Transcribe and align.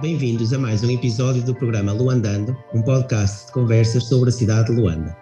Bem-vindos 0.00 0.52
a 0.52 0.58
mais 0.58 0.82
um 0.82 0.90
episódio 0.90 1.42
do 1.44 1.54
programa 1.54 1.92
Luandando, 1.92 2.54
um 2.74 2.82
podcast 2.82 3.46
de 3.46 3.52
conversas 3.52 4.04
sobre 4.04 4.28
a 4.28 4.32
cidade 4.32 4.66
de 4.66 4.80
Luanda. 4.80 5.16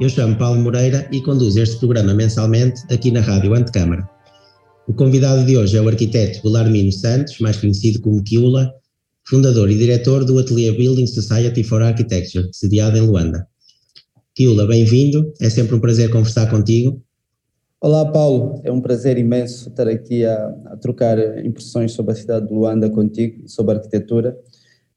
Eu 0.00 0.08
chamo 0.08 0.36
Paulo 0.36 0.60
Moreira 0.60 1.08
e 1.10 1.20
conduzo 1.20 1.60
este 1.60 1.78
programa 1.78 2.14
mensalmente 2.14 2.80
aqui 2.92 3.10
na 3.10 3.20
Rádio 3.20 3.52
Antecâmara. 3.52 4.08
O 4.86 4.94
convidado 4.94 5.44
de 5.44 5.56
hoje 5.56 5.76
é 5.76 5.82
o 5.82 5.88
arquiteto 5.88 6.42
Belarmino 6.44 6.92
Santos, 6.92 7.40
mais 7.40 7.56
conhecido 7.56 8.00
como 8.00 8.22
Kiula, 8.22 8.72
fundador 9.24 9.68
e 9.68 9.76
diretor 9.76 10.24
do 10.24 10.38
Atelier 10.38 10.76
Building 10.76 11.08
Society 11.08 11.64
for 11.64 11.82
Architecture, 11.82 12.48
sediado 12.52 12.96
em 12.96 13.02
Luanda. 13.02 13.46
Kiula, 14.34 14.64
bem-vindo, 14.66 15.32
é 15.40 15.50
sempre 15.50 15.74
um 15.74 15.80
prazer 15.80 16.10
conversar 16.10 16.48
contigo 16.48 17.02
Olá, 17.84 18.10
Paulo. 18.10 18.62
É 18.64 18.72
um 18.72 18.80
prazer 18.80 19.18
imenso 19.18 19.68
estar 19.68 19.86
aqui 19.86 20.24
a, 20.24 20.56
a 20.68 20.76
trocar 20.78 21.18
impressões 21.44 21.92
sobre 21.92 22.12
a 22.12 22.14
cidade 22.14 22.48
de 22.48 22.54
Luanda 22.54 22.88
contigo, 22.88 23.46
sobre 23.46 23.74
a 23.74 23.76
arquitetura. 23.76 24.34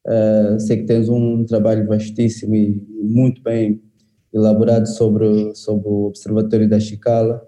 Uh, 0.07 0.57
sei 0.57 0.77
que 0.77 0.85
tens 0.85 1.09
um 1.09 1.43
trabalho 1.43 1.85
vastíssimo 1.85 2.55
e 2.55 2.81
muito 3.03 3.43
bem 3.43 3.81
elaborado 4.33 4.87
sobre, 4.87 5.53
sobre 5.53 5.89
o 5.89 6.05
Observatório 6.05 6.69
da 6.69 6.79
Chicala, 6.79 7.45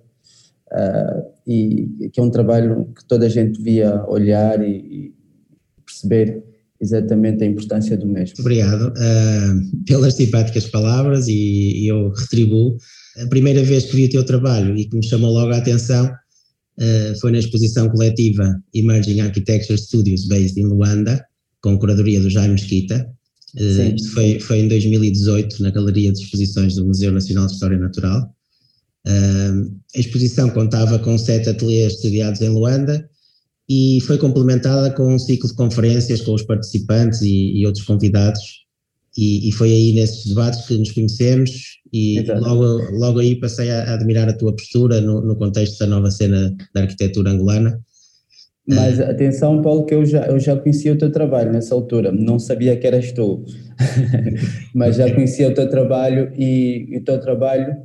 uh, 0.74 1.32
e 1.48 2.10
que 2.12 2.20
é 2.20 2.24
um 2.24 2.30
trabalho 2.30 2.92
que 2.94 3.08
toda 3.08 3.26
a 3.26 3.30
gente 3.30 3.60
devia 3.60 4.04
olhar 4.10 4.62
e, 4.62 4.76
e 4.76 5.14
perceber 5.86 6.44
exatamente 6.82 7.46
a 7.46 7.48
importância 7.48 7.96
do 7.96 8.08
mesmo. 8.08 8.36
Obrigado 8.42 8.90
uh, 8.90 9.86
pelas 9.88 10.16
simpáticas 10.16 10.68
palavras 10.68 11.30
e, 11.30 11.86
e 11.86 11.88
eu 11.88 12.10
retribuo 12.10 12.76
a 13.18 13.28
primeira 13.28 13.64
vez 13.64 13.86
que 13.86 13.96
vi 13.96 14.06
o 14.06 14.10
teu 14.10 14.24
trabalho 14.24 14.78
e 14.78 14.86
que 14.86 14.96
me 14.96 15.06
chamou 15.06 15.32
logo 15.32 15.52
a 15.52 15.58
atenção 15.58 16.06
uh, 16.08 17.20
foi 17.20 17.32
na 17.32 17.40
exposição 17.40 17.90
coletiva 17.90 18.62
Emerging 18.74 19.22
Architecture 19.22 19.78
Studios 19.78 20.28
Based 20.28 20.60
in 20.60 20.66
Luanda, 20.66 21.24
com 21.62 21.78
curadoria 21.78 22.22
do 22.22 22.30
Jaime 22.30 22.54
Mesquita. 22.54 23.10
Uh, 23.56 24.04
foi, 24.14 24.40
foi 24.40 24.60
em 24.60 24.68
2018 24.68 25.62
na 25.64 25.72
Galeria 25.72 26.12
de 26.12 26.20
Exposições 26.20 26.76
do 26.76 26.86
Museu 26.86 27.12
Nacional 27.12 27.48
de 27.48 27.54
História 27.54 27.78
Natural. 27.78 28.34
Uh, 29.08 29.80
a 29.96 30.00
exposição 30.00 30.50
contava 30.50 31.00
com 31.00 31.18
sete 31.18 31.50
ateliês 31.50 32.00
sediados 32.00 32.42
em 32.42 32.50
Luanda 32.50 33.10
e 33.68 34.00
foi 34.02 34.18
complementada 34.18 34.92
com 34.92 35.14
um 35.14 35.20
ciclo 35.20 35.50
de 35.50 35.56
conferências 35.56 36.22
com 36.22 36.34
os 36.34 36.44
participantes 36.44 37.22
e, 37.22 37.60
e 37.60 37.66
outros 37.66 37.86
convidados 37.86 38.69
e, 39.20 39.50
e, 39.50 39.52
foi 39.52 39.70
aí 39.70 39.94
nesses 39.94 40.28
debates 40.28 40.66
que 40.66 40.78
nos 40.78 40.92
conhecemos 40.92 41.82
e 41.92 42.24
logo, 42.40 42.64
logo 42.92 43.20
aí 43.20 43.36
passei 43.36 43.70
a, 43.70 43.94
admirar 43.94 44.30
a 44.30 44.34
tua 44.34 44.56
postura 44.56 45.02
no, 45.02 45.20
no, 45.20 45.36
contexto 45.36 45.78
da 45.80 45.88
nova 45.88 46.10
cena 46.10 46.56
da 46.74 46.82
arquitetura 46.82 47.32
angolana. 47.32 47.82
Mas 48.66 48.98
uh, 48.98 49.04
atenção, 49.04 49.62
Paulo, 49.62 49.86
que 49.86 49.94
eu 49.94 50.06
já, 50.06 50.26
eu 50.28 50.40
já 50.40 50.56
conhecia 50.56 50.94
o 50.94 50.98
teu 50.98 51.12
trabalho 51.12 51.52
nessa 51.52 51.76
altura, 51.76 52.14
não 52.14 52.40
sabia 52.40 52.78
que 52.78 52.88
eras 52.88 53.12
tu, 53.12 53.44
mas 54.74 54.96
já 54.96 55.14
conhecia 55.14 55.50
o 55.50 55.54
teu 55.54 55.70
trabalho 55.70 56.32
e, 56.38 56.88
e 56.90 56.98
o 57.00 57.04
teu 57.04 57.20
trabalho 57.20 57.76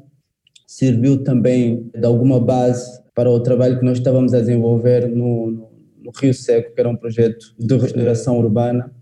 serviu 0.68 1.24
também 1.24 1.90
de 1.92 2.06
alguma 2.06 2.38
base 2.38 3.02
para 3.12 3.28
o 3.28 3.40
trabalho 3.40 3.80
que 3.80 3.84
nós 3.84 3.98
estávamos 3.98 4.32
a 4.34 4.40
desenvolver 4.40 5.08
no, 5.08 5.50
no, 5.50 5.70
no 6.04 6.12
Rio 6.16 6.32
Seco, 6.32 6.72
que 6.72 6.80
era 6.80 6.88
um 6.88 6.96
projeto 6.96 7.54
de 7.58 7.76
restauração 7.76 8.38
urbana 8.38 8.92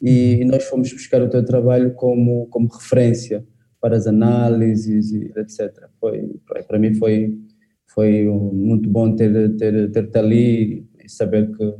e, 0.00 0.44
nós 0.44 0.64
fomos 0.64 0.92
buscar 0.92 1.22
o 1.22 1.28
teu 1.28 1.44
trabalho 1.44 1.92
como, 1.94 2.46
como 2.46 2.68
referência 2.68 3.44
para 3.80 3.96
as 3.96 4.06
análises 4.06 5.12
e 5.12 5.32
etc. 5.36 5.88
Foi, 5.98 6.30
para 6.66 6.78
mim 6.78 6.94
foi, 6.94 7.38
foi 7.92 8.24
muito 8.24 8.88
bom 8.88 9.14
ter, 9.14 9.56
ter, 9.56 9.90
ter-te 9.90 10.18
ali 10.18 10.86
e 11.04 11.08
saber 11.08 11.50
que 11.50 11.74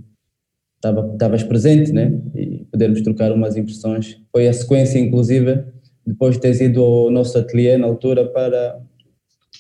estavas 1.13 1.43
presente, 1.43 1.93
né? 1.93 2.19
E 2.35 2.65
podermos 2.71 3.03
trocar 3.03 3.33
umas 3.33 3.57
impressões. 3.57 4.19
Foi 4.33 4.49
a 4.49 4.53
sequência, 4.53 4.99
inclusive, 4.99 5.65
depois 6.07 6.35
de 6.35 6.41
teres 6.41 6.61
ido 6.61 6.83
ao 6.83 7.11
nosso 7.11 7.39
ateliê 7.39 7.77
na 7.77 7.87
altura 7.87 8.27
para, 8.27 8.81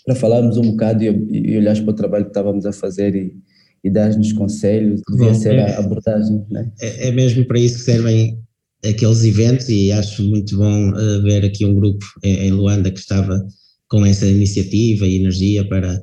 para 0.06 0.14
falarmos 0.14 0.56
um 0.56 0.70
bocado 0.70 1.04
e, 1.04 1.08
e 1.08 1.58
olhares 1.58 1.80
para 1.80 1.90
o 1.90 1.94
trabalho 1.94 2.24
que 2.24 2.30
estávamos 2.30 2.64
a 2.64 2.72
fazer 2.72 3.14
e, 3.14 3.36
e 3.84 3.90
dar-nos 3.90 4.32
conselhos, 4.32 5.00
devia 5.10 5.28
Bom, 5.28 5.34
ser 5.34 5.54
é, 5.56 5.74
a 5.74 5.78
abordagem. 5.78 6.44
Né? 6.50 6.70
É, 6.80 7.08
é 7.08 7.12
mesmo 7.12 7.44
para 7.44 7.58
isso 7.58 7.78
que 7.78 7.84
servem 7.84 8.38
aqueles 8.84 9.24
eventos 9.24 9.68
e 9.68 9.92
acho 9.92 10.22
muito 10.22 10.56
bom 10.56 10.90
uh, 10.90 11.22
ver 11.22 11.44
aqui 11.44 11.64
um 11.64 11.74
grupo 11.74 12.04
em, 12.22 12.46
em, 12.46 12.50
Luanda 12.50 12.90
que 12.90 12.98
estava 12.98 13.44
com 13.88 14.04
essa 14.06 14.26
iniciativa 14.26 15.06
e 15.06 15.16
energia 15.16 15.66
para, 15.68 16.02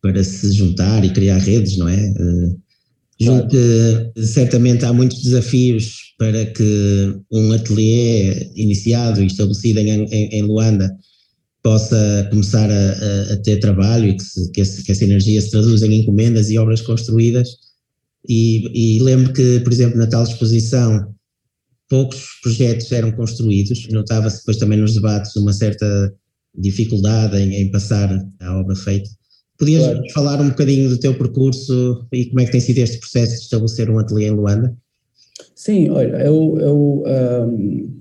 para 0.00 0.22
se 0.22 0.52
juntar 0.52 1.04
e 1.04 1.12
criar 1.12 1.38
redes, 1.38 1.76
não 1.76 1.88
é? 1.88 2.10
Uh, 2.10 2.60
claro. 3.24 3.48
certamente 4.16 4.84
há 4.84 4.92
muitos 4.92 5.22
desafios 5.22 6.14
para 6.18 6.44
que 6.46 7.14
um 7.30 7.52
ateliê 7.52 8.50
iniciado 8.56 9.22
e 9.22 9.26
estabelecido 9.26 9.80
em, 9.80 10.04
em, 10.04 10.28
em 10.38 10.42
Luanda 10.42 10.90
possa 11.62 12.26
começar 12.30 12.68
a, 12.70 12.92
a, 12.92 13.32
a 13.34 13.36
ter 13.38 13.60
trabalho 13.60 14.08
e 14.08 14.16
que, 14.16 14.22
se, 14.22 14.50
que, 14.50 14.60
esse, 14.60 14.82
que, 14.82 14.92
essa 14.92 15.04
energia 15.04 15.40
se 15.40 15.50
traduza 15.50 15.86
em 15.86 16.00
encomendas 16.00 16.50
e 16.50 16.58
obras 16.58 16.80
construídas. 16.80 17.48
E, 18.28 18.96
e 18.98 19.02
lembro 19.02 19.32
que, 19.32 19.60
por 19.60 19.72
exemplo, 19.72 19.96
na 19.96 20.06
tal 20.06 20.24
exposição 20.24 21.12
poucos 21.92 22.24
projetos 22.42 22.90
eram 22.90 23.12
construídos, 23.12 23.86
notava-se 23.90 24.38
depois 24.38 24.56
também 24.56 24.78
nos 24.78 24.94
debates 24.94 25.36
uma 25.36 25.52
certa 25.52 26.10
dificuldade 26.56 27.36
em, 27.36 27.54
em 27.54 27.70
passar 27.70 28.08
a 28.40 28.58
obra 28.58 28.74
feita. 28.74 29.10
Podias 29.58 29.84
claro. 29.84 30.02
falar 30.14 30.40
um 30.40 30.48
bocadinho 30.48 30.88
do 30.88 30.98
teu 30.98 31.12
percurso 31.12 32.06
e 32.10 32.24
como 32.30 32.40
é 32.40 32.46
que 32.46 32.52
tem 32.52 32.62
sido 32.62 32.78
este 32.78 32.98
processo 32.98 33.34
de 33.34 33.40
estabelecer 33.42 33.90
um 33.90 33.98
ateliê 33.98 34.28
em 34.28 34.30
Luanda? 34.30 34.74
Sim, 35.54 35.90
olha, 35.90 36.16
eu, 36.24 36.56
eu 36.58 37.04
um, 37.46 37.92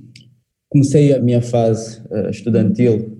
comecei 0.70 1.14
a 1.14 1.20
minha 1.20 1.42
fase 1.42 2.00
uh, 2.12 2.30
estudantil 2.30 3.18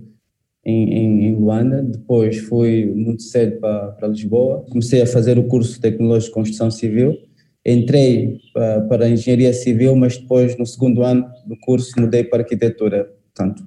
em, 0.64 0.94
em, 0.94 1.26
em, 1.26 1.36
Luanda, 1.36 1.84
depois 1.84 2.38
fui 2.38 2.86
muito 2.86 3.24
cedo 3.24 3.60
para, 3.60 3.88
para 3.92 4.08
Lisboa, 4.08 4.66
comecei 4.70 5.02
a 5.02 5.08
fazer 5.08 5.38
o 5.38 5.48
curso 5.50 5.82
tecnológico 5.82 6.30
de 6.30 6.34
construção 6.36 6.72
civil, 6.72 7.18
entrei 7.66 8.40
uh, 8.56 8.88
para 8.88 9.10
engenharia 9.10 9.54
civil, 9.54 9.96
mas 9.96 10.18
depois 10.18 10.58
no 10.58 10.66
segundo 10.66 11.04
ano 11.04 11.26
do 11.46 11.56
curso 11.58 12.00
mudei 12.00 12.24
para 12.24 12.44
arquitetura. 12.44 13.12
Portanto, 13.34 13.64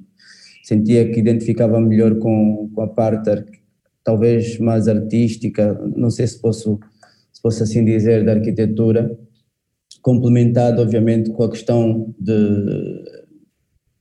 sentia 0.63 1.11
que 1.11 1.21
identificava 1.21 1.81
melhor 1.81 2.19
com, 2.19 2.71
com 2.75 2.83
a 2.83 2.89
parte 2.89 3.31
talvez 4.03 4.59
mais 4.59 4.87
artística, 4.87 5.81
não 5.97 6.11
sei 6.11 6.27
se 6.27 6.41
posso, 6.41 6.79
se 7.33 7.41
posso 7.41 7.63
assim 7.63 7.85
dizer, 7.85 8.25
da 8.25 8.33
arquitetura, 8.33 9.19
complementado 10.03 10.83
obviamente 10.83 11.31
com 11.31 11.43
a 11.43 11.51
questão 11.51 12.15
de, 12.21 12.35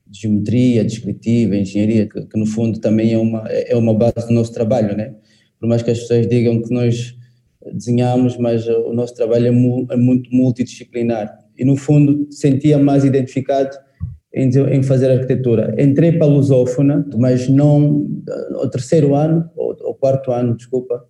de 0.06 0.20
geometria 0.20 0.84
descritiva, 0.84 1.56
engenharia, 1.56 2.06
que, 2.06 2.20
que, 2.26 2.38
no 2.38 2.44
fundo 2.44 2.78
também 2.78 3.14
é 3.14 3.18
uma, 3.18 3.48
é 3.48 3.74
uma 3.74 3.94
base 3.94 4.28
do 4.28 4.34
nosso 4.34 4.52
trabalho, 4.52 4.94
né? 4.94 5.14
Por 5.58 5.66
mais 5.66 5.82
que 5.82 5.90
as 5.90 6.00
pessoas 6.00 6.28
digam 6.28 6.60
que 6.60 6.72
nós 6.72 7.16
desenhamos, 7.72 8.36
mas 8.36 8.66
o 8.68 8.92
nosso 8.92 9.14
trabalho 9.14 9.46
é, 9.46 9.94
é, 9.94 9.96
muito 9.96 10.30
multidisciplinar. 10.32 11.38
E 11.56 11.64
no 11.64 11.76
fundo 11.76 12.26
sentia 12.30 12.78
mais 12.78 13.04
identificado 13.04 13.76
em, 14.32 14.48
em 14.48 14.82
fazer 14.82 15.10
arquitetura. 15.10 15.74
Entrei 15.78 16.12
para 16.12 16.26
a 16.26 16.30
lusófona, 16.30 17.06
mas 17.16 17.48
não, 17.48 18.06
o 18.60 18.68
terceiro 18.68 19.14
ano, 19.14 19.48
ou, 19.56 19.76
ou 19.80 19.94
quarto 19.94 20.32
ano, 20.32 20.56
desculpa, 20.56 21.04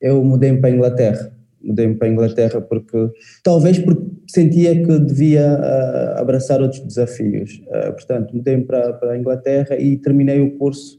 eu 0.00 0.22
mudei 0.24 0.56
para 0.56 0.70
a 0.70 0.72
Inglaterra. 0.72 1.32
Mudei 1.62 1.94
para 1.94 2.08
a 2.08 2.10
Inglaterra 2.10 2.60
porque, 2.60 3.08
talvez 3.42 3.78
porque 3.78 4.04
sentia 4.28 4.74
que 4.84 4.98
devia 4.98 5.58
uh, 5.58 6.20
abraçar 6.20 6.60
outros 6.60 6.82
desafios. 6.82 7.62
Uh, 7.68 7.92
portanto, 7.92 8.36
mudei 8.36 8.60
para, 8.60 8.92
para 8.94 9.12
a 9.12 9.18
Inglaterra 9.18 9.76
e 9.78 9.96
terminei 9.96 10.40
o 10.40 10.58
curso 10.58 10.98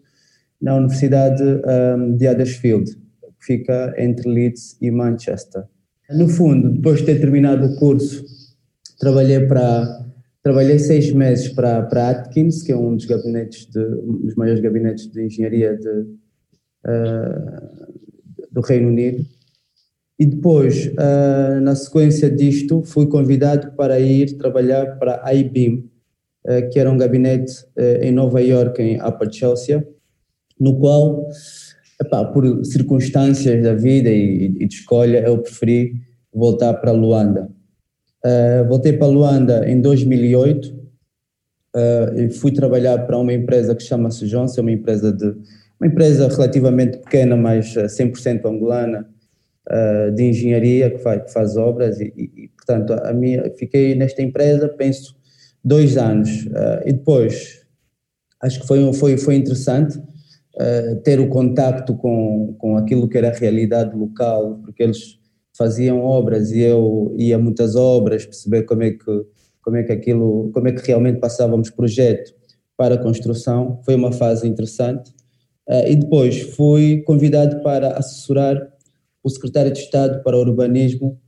na 0.59 0.75
Universidade 0.75 1.43
um, 1.43 1.61
ah, 1.65 2.17
de 2.17 2.27
Huddersfield 2.27 3.04
fica 3.45 3.93
entre 3.97 4.29
Leeds 4.29 4.77
e 4.81 4.89
Manchester. 4.91 5.63
No 6.09 6.27
fundo, 6.27 6.71
depois 6.71 6.99
de 6.99 7.05
ter 7.05 7.19
terminado 7.19 7.65
o 7.65 7.75
curso, 7.77 8.23
trabalhei 8.99 9.45
para 9.47 10.05
trabalhei 10.45 10.77
seis 10.77 11.11
meses 11.11 11.47
para, 11.47 11.81
para 11.81 12.11
Atkins, 12.11 12.61
que 12.61 12.71
é 12.71 12.77
um 12.77 12.95
dos 12.95 13.05
gabinetes 13.05 13.65
de, 13.65 13.79
um 13.79 14.19
dos 14.21 14.35
maiores 14.35 14.61
gabinetes 14.61 15.11
de 15.11 15.25
engenharia 15.25 15.75
de, 15.75 15.89
uh, 16.85 17.87
do 18.51 18.61
Reino 18.61 18.89
Unido. 18.89 19.25
E 20.19 20.25
depois, 20.27 20.85
uh, 20.85 21.59
na 21.61 21.73
sequência 21.73 22.29
disto, 22.29 22.83
fui 22.83 23.07
convidado 23.07 23.71
para 23.71 23.99
ir 23.99 24.37
trabalhar 24.37 24.99
para 24.99 25.19
a 25.25 25.33
IBIM, 25.33 25.89
uh, 26.45 26.69
que 26.71 26.77
era 26.77 26.91
um 26.91 26.97
gabinete 26.97 27.65
em 28.03 28.11
Nova 28.11 28.39
York, 28.39 28.79
em 28.79 29.01
Upper 29.01 29.33
Chelsea, 29.33 29.83
no 30.59 30.77
qual 30.77 31.27
Epá, 32.01 32.25
por 32.25 32.65
circunstâncias 32.65 33.63
da 33.63 33.73
vida 33.73 34.09
e, 34.09 34.53
e, 34.59 34.67
de 34.67 34.75
escolha, 34.75 35.19
eu 35.19 35.37
preferi 35.37 35.93
voltar 36.33 36.73
para 36.75 36.91
Luanda. 36.91 37.49
Uh, 38.23 38.67
voltei 38.67 38.93
para 38.93 39.07
Luanda 39.07 39.69
em 39.69 39.79
2008 39.79 40.67
uh, 40.67 40.77
eh, 41.75 42.25
e 42.25 42.29
fui 42.31 42.51
trabalhar 42.51 43.05
para 43.05 43.17
uma 43.17 43.31
empresa 43.31 43.73
que 43.75 43.83
chama-se 43.83 44.27
Johnson, 44.27 44.61
uma 44.61 44.71
empresa 44.71 45.13
de 45.13 45.35
uma 45.79 45.87
empresa 45.87 46.27
relativamente 46.27 46.97
pequena, 46.97 47.35
mas 47.35 47.73
100% 47.73 48.45
angolana, 48.45 49.07
uh, 49.69 50.11
de 50.11 50.23
engenharia 50.23 50.89
que 50.89 50.97
faz, 50.97 51.23
que 51.23 51.31
faz 51.33 51.57
obras 51.57 51.99
e, 51.99 52.13
e, 52.17 52.49
Portanto, 52.55 52.93
a 52.93 53.13
minha, 53.13 53.51
fiquei 53.55 53.93
nesta 53.93 54.23
empresa, 54.23 54.67
penso, 54.67 55.15
dois 55.63 55.97
anos. 55.97 56.47
E 56.83 56.91
depois, 56.91 57.61
acho 58.41 58.59
que 58.61 58.65
foi, 58.65 58.91
foi, 58.91 59.17
foi 59.17 59.35
interessante 59.35 60.01
uh, 60.55 60.95
ter 61.01 61.19
o 61.19 61.29
contacto 61.29 61.95
com, 61.95 62.55
com 62.57 62.77
aquilo 62.77 63.07
que 63.07 63.17
era 63.17 63.29
a 63.29 63.33
realidade 63.33 63.95
local, 63.95 64.59
porque 64.63 64.83
eles 64.83 65.19
faziam 65.57 66.01
obras 66.01 66.51
e 66.51 66.59
eu 66.59 67.13
ia 67.17 67.37
muitas 67.37 67.75
obras, 67.75 68.25
perceber 68.25 68.63
como 68.63 68.83
é 68.83 68.91
que, 68.91 69.25
como 69.61 69.77
é 69.77 69.83
que 69.83 69.91
aquilo, 69.91 70.49
como 70.53 70.67
é 70.67 70.71
que 70.71 70.85
realmente 70.85 71.19
passávamos 71.19 71.69
projeto 71.69 72.33
para 72.77 72.95
a 72.95 72.97
construção. 72.97 73.79
Foi 73.85 73.95
uma 73.95 74.11
fase 74.11 74.47
interessante. 74.47 75.11
Uh, 75.67 75.87
e 75.87 75.95
depois 75.95 76.41
fui 76.41 77.01
convidado 77.01 77.63
para 77.63 77.97
assessorar 77.97 78.71
o 79.23 79.29
secretário 79.29 79.71
de 79.71 79.79
Estado 79.79 80.21
para 80.21 80.37
Urbanismo 80.37 81.19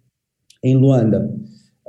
em 0.63 0.75
Luanda, 0.75 1.27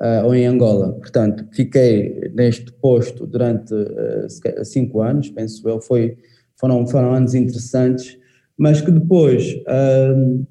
uh, 0.00 0.24
ou 0.24 0.34
em 0.34 0.46
Angola. 0.46 0.94
Portanto, 0.94 1.46
fiquei 1.52 2.30
neste 2.34 2.72
posto 2.72 3.26
durante 3.26 3.74
uh, 3.74 4.64
cinco 4.64 5.02
anos, 5.02 5.28
penso 5.28 5.68
eu, 5.68 5.80
foi, 5.82 6.16
foram, 6.58 6.86
foram 6.86 7.14
anos 7.14 7.34
interessantes, 7.34 8.18
mas 8.56 8.80
que 8.80 8.90
depois 8.90 9.54
uh, 9.54 10.46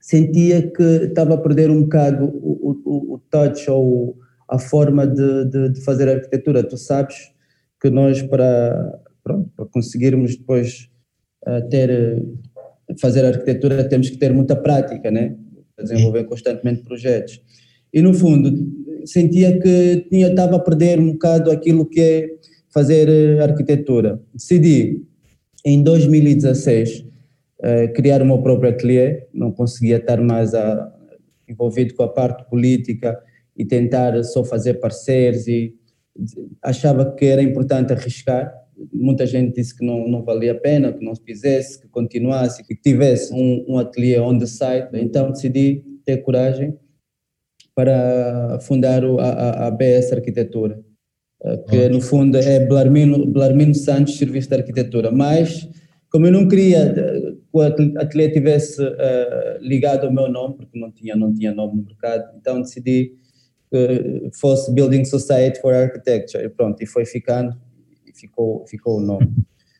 sentia 0.00 0.70
que 0.70 0.82
estava 0.82 1.34
a 1.34 1.38
perder 1.38 1.70
um 1.70 1.82
bocado 1.82 2.24
o, 2.24 2.80
o, 2.84 3.14
o 3.14 3.18
touch 3.30 3.70
ou 3.70 4.16
a 4.48 4.58
forma 4.58 5.06
de, 5.06 5.44
de, 5.44 5.68
de, 5.70 5.84
fazer 5.84 6.08
arquitetura. 6.08 6.64
Tu 6.64 6.76
sabes 6.76 7.16
que 7.80 7.90
nós, 7.90 8.22
para, 8.22 9.00
pronto, 9.22 9.50
para 9.56 9.66
conseguirmos 9.66 10.36
depois 10.36 10.88
ter 11.70 12.22
fazer 13.00 13.24
arquitetura 13.24 13.88
temos 13.88 14.10
que 14.10 14.18
ter 14.18 14.32
muita 14.32 14.56
prática, 14.56 15.10
né? 15.10 15.36
desenvolver 15.78 16.24
constantemente 16.24 16.82
projetos. 16.82 17.40
E 17.92 18.02
no 18.02 18.12
fundo, 18.14 18.52
sentia 19.04 19.58
que 19.58 20.06
tinha 20.10 20.28
estava 20.28 20.56
a 20.56 20.60
perder 20.60 20.98
um 21.00 21.12
bocado 21.12 21.50
aquilo 21.50 21.86
que 21.86 22.00
é 22.00 22.28
fazer 22.72 23.08
eh, 23.08 23.42
arquitetura. 23.42 24.20
Decidi 24.32 25.02
em 25.64 25.82
2016 25.82 27.10
eh, 27.62 27.88
criar 27.88 28.22
o 28.22 28.24
meu 28.24 28.40
próprio 28.40 28.70
ateliê, 28.70 29.26
não 29.34 29.52
conseguia 29.52 29.98
estar 29.98 30.20
mais 30.20 30.54
a, 30.54 30.92
envolvido 31.46 31.94
com 31.94 32.02
a 32.02 32.08
parte 32.08 32.48
política 32.48 33.20
e 33.56 33.66
tentar 33.66 34.22
só 34.24 34.42
fazer 34.42 34.74
parceiros 34.74 35.46
e 35.46 35.74
achava 36.62 37.14
que 37.14 37.26
era 37.26 37.42
importante 37.42 37.92
arriscar. 37.92 38.50
Muita 38.90 39.26
gente 39.26 39.54
disse 39.54 39.76
que 39.76 39.84
não, 39.84 40.08
não 40.08 40.22
valia 40.22 40.52
a 40.52 40.54
pena, 40.54 40.92
que 40.92 41.04
não 41.04 41.14
se 41.14 41.22
fizesse, 41.22 41.82
que 41.82 41.88
continuasse, 41.88 42.64
que 42.64 42.74
tivesse 42.74 43.32
um, 43.34 43.64
um 43.68 43.78
ateliê 43.78 44.18
on 44.18 44.38
the 44.38 44.46
site. 44.46 44.88
Então 44.94 45.30
decidi 45.30 45.84
ter 46.02 46.18
coragem 46.18 46.74
para 47.74 48.58
fundar 48.62 49.04
a, 49.04 49.08
a, 49.08 49.66
a 49.66 49.70
BS 49.70 50.12
Arquitetura, 50.12 50.82
que 51.68 51.88
no 51.88 52.00
fundo 52.00 52.36
é 52.36 52.66
Blarmino, 52.66 53.74
Santos 53.74 54.18
Serviço 54.18 54.48
de 54.48 54.56
Arquitetura. 54.56 55.10
Mas, 55.10 55.68
como 56.10 56.26
eu 56.26 56.32
não 56.32 56.48
queria 56.48 56.78
eh, 56.78 57.32
que 57.32 57.56
o 57.56 57.60
ateliê 57.60 58.30
tivesse 58.30 58.82
uh, 58.82 59.58
ligado 59.60 60.06
ao 60.06 60.12
meu 60.12 60.28
nome, 60.28 60.56
porque 60.56 60.78
não 60.78 60.90
tinha, 60.90 61.16
não 61.16 61.32
tinha 61.32 61.52
nome 61.52 61.76
no 61.76 61.84
mercado, 61.84 62.30
então 62.38 62.60
decidi 62.60 63.12
que 63.70 64.30
fosse 64.38 64.72
Building 64.72 65.04
Society 65.04 65.60
for 65.60 65.72
Architecture. 65.72 66.44
E 66.44 66.48
pronto, 66.48 66.82
e 66.82 66.86
foi 66.86 67.04
ficando 67.04 67.56
ficou, 68.20 68.66
ficou 68.66 68.98
o 68.98 69.00
nome. 69.00 69.28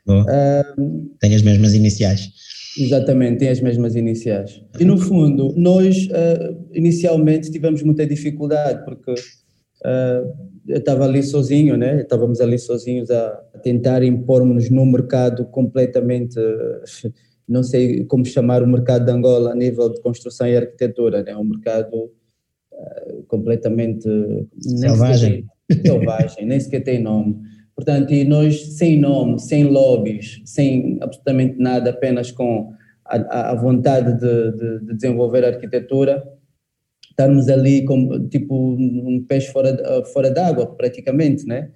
Um, 0.09 1.11
tem 1.21 1.35
as 1.35 1.43
mesmas 1.43 1.75
iniciais. 1.75 2.31
Exatamente, 2.79 3.39
tem 3.39 3.49
as 3.49 3.61
mesmas 3.61 3.95
iniciais. 3.95 4.63
E 4.79 4.85
no 4.85 4.97
fundo, 4.99 5.53
nós 5.57 6.07
uh, 6.07 6.69
inicialmente 6.73 7.51
tivemos 7.51 7.83
muita 7.83 8.07
dificuldade, 8.07 8.85
porque 8.85 9.13
uh, 9.13 10.50
eu 10.71 10.79
estava 10.79 11.05
ali 11.05 11.23
sozinho, 11.23 11.77
né? 11.77 12.01
estávamos 12.01 12.41
ali 12.41 12.59
sozinhos 12.59 13.11
a, 13.11 13.31
tentar 13.63 14.03
impor-nos 14.03 14.71
num 14.71 14.87
mercado 14.87 15.45
completamente, 15.47 16.39
uh, 16.39 17.13
não 17.49 17.63
sei 17.63 18.05
como 18.05 18.25
chamar 18.25 18.63
o 18.63 18.67
mercado 18.67 19.05
de 19.05 19.13
Angola 19.13 19.53
a 19.53 19.55
nível 19.55 19.89
de 19.89 20.01
construção 20.01 20.47
e 20.47 20.57
arquitetura, 20.57 21.23
né? 21.23 21.37
um 21.37 21.45
mercado 21.45 22.11
completamente... 23.29 24.09
Selvagem. 24.59 25.47
Nem 25.69 25.83
selvagem, 25.83 26.47
nem 26.47 26.59
sequer 26.59 26.83
tem 26.83 27.03
nome. 27.03 27.37
Portanto, 27.75 28.13
e 28.13 28.25
nós 28.25 28.75
sem 28.75 28.99
nome, 28.99 29.39
sem 29.39 29.65
lobbies, 29.65 30.43
sem 30.45 30.99
absolutamente 31.01 31.59
nada, 31.59 31.91
apenas 31.91 32.31
com 32.31 32.73
a, 33.07 33.51
a 33.51 33.55
vontade 33.55 34.19
de, 34.19 34.53
de, 34.53 34.87
de, 34.87 34.95
desenvolver 34.95 35.45
a 35.45 35.49
arquitetura, 35.49 36.23
estarmos 37.21 37.49
ali 37.49 37.85
como 37.85 38.29
tipo 38.29 38.55
um 38.55 39.25
peixe 39.29 39.53
fora, 39.53 40.05
fora 40.13 40.31
d'água, 40.31 40.67
praticamente, 40.67 41.47
né? 41.47 41.69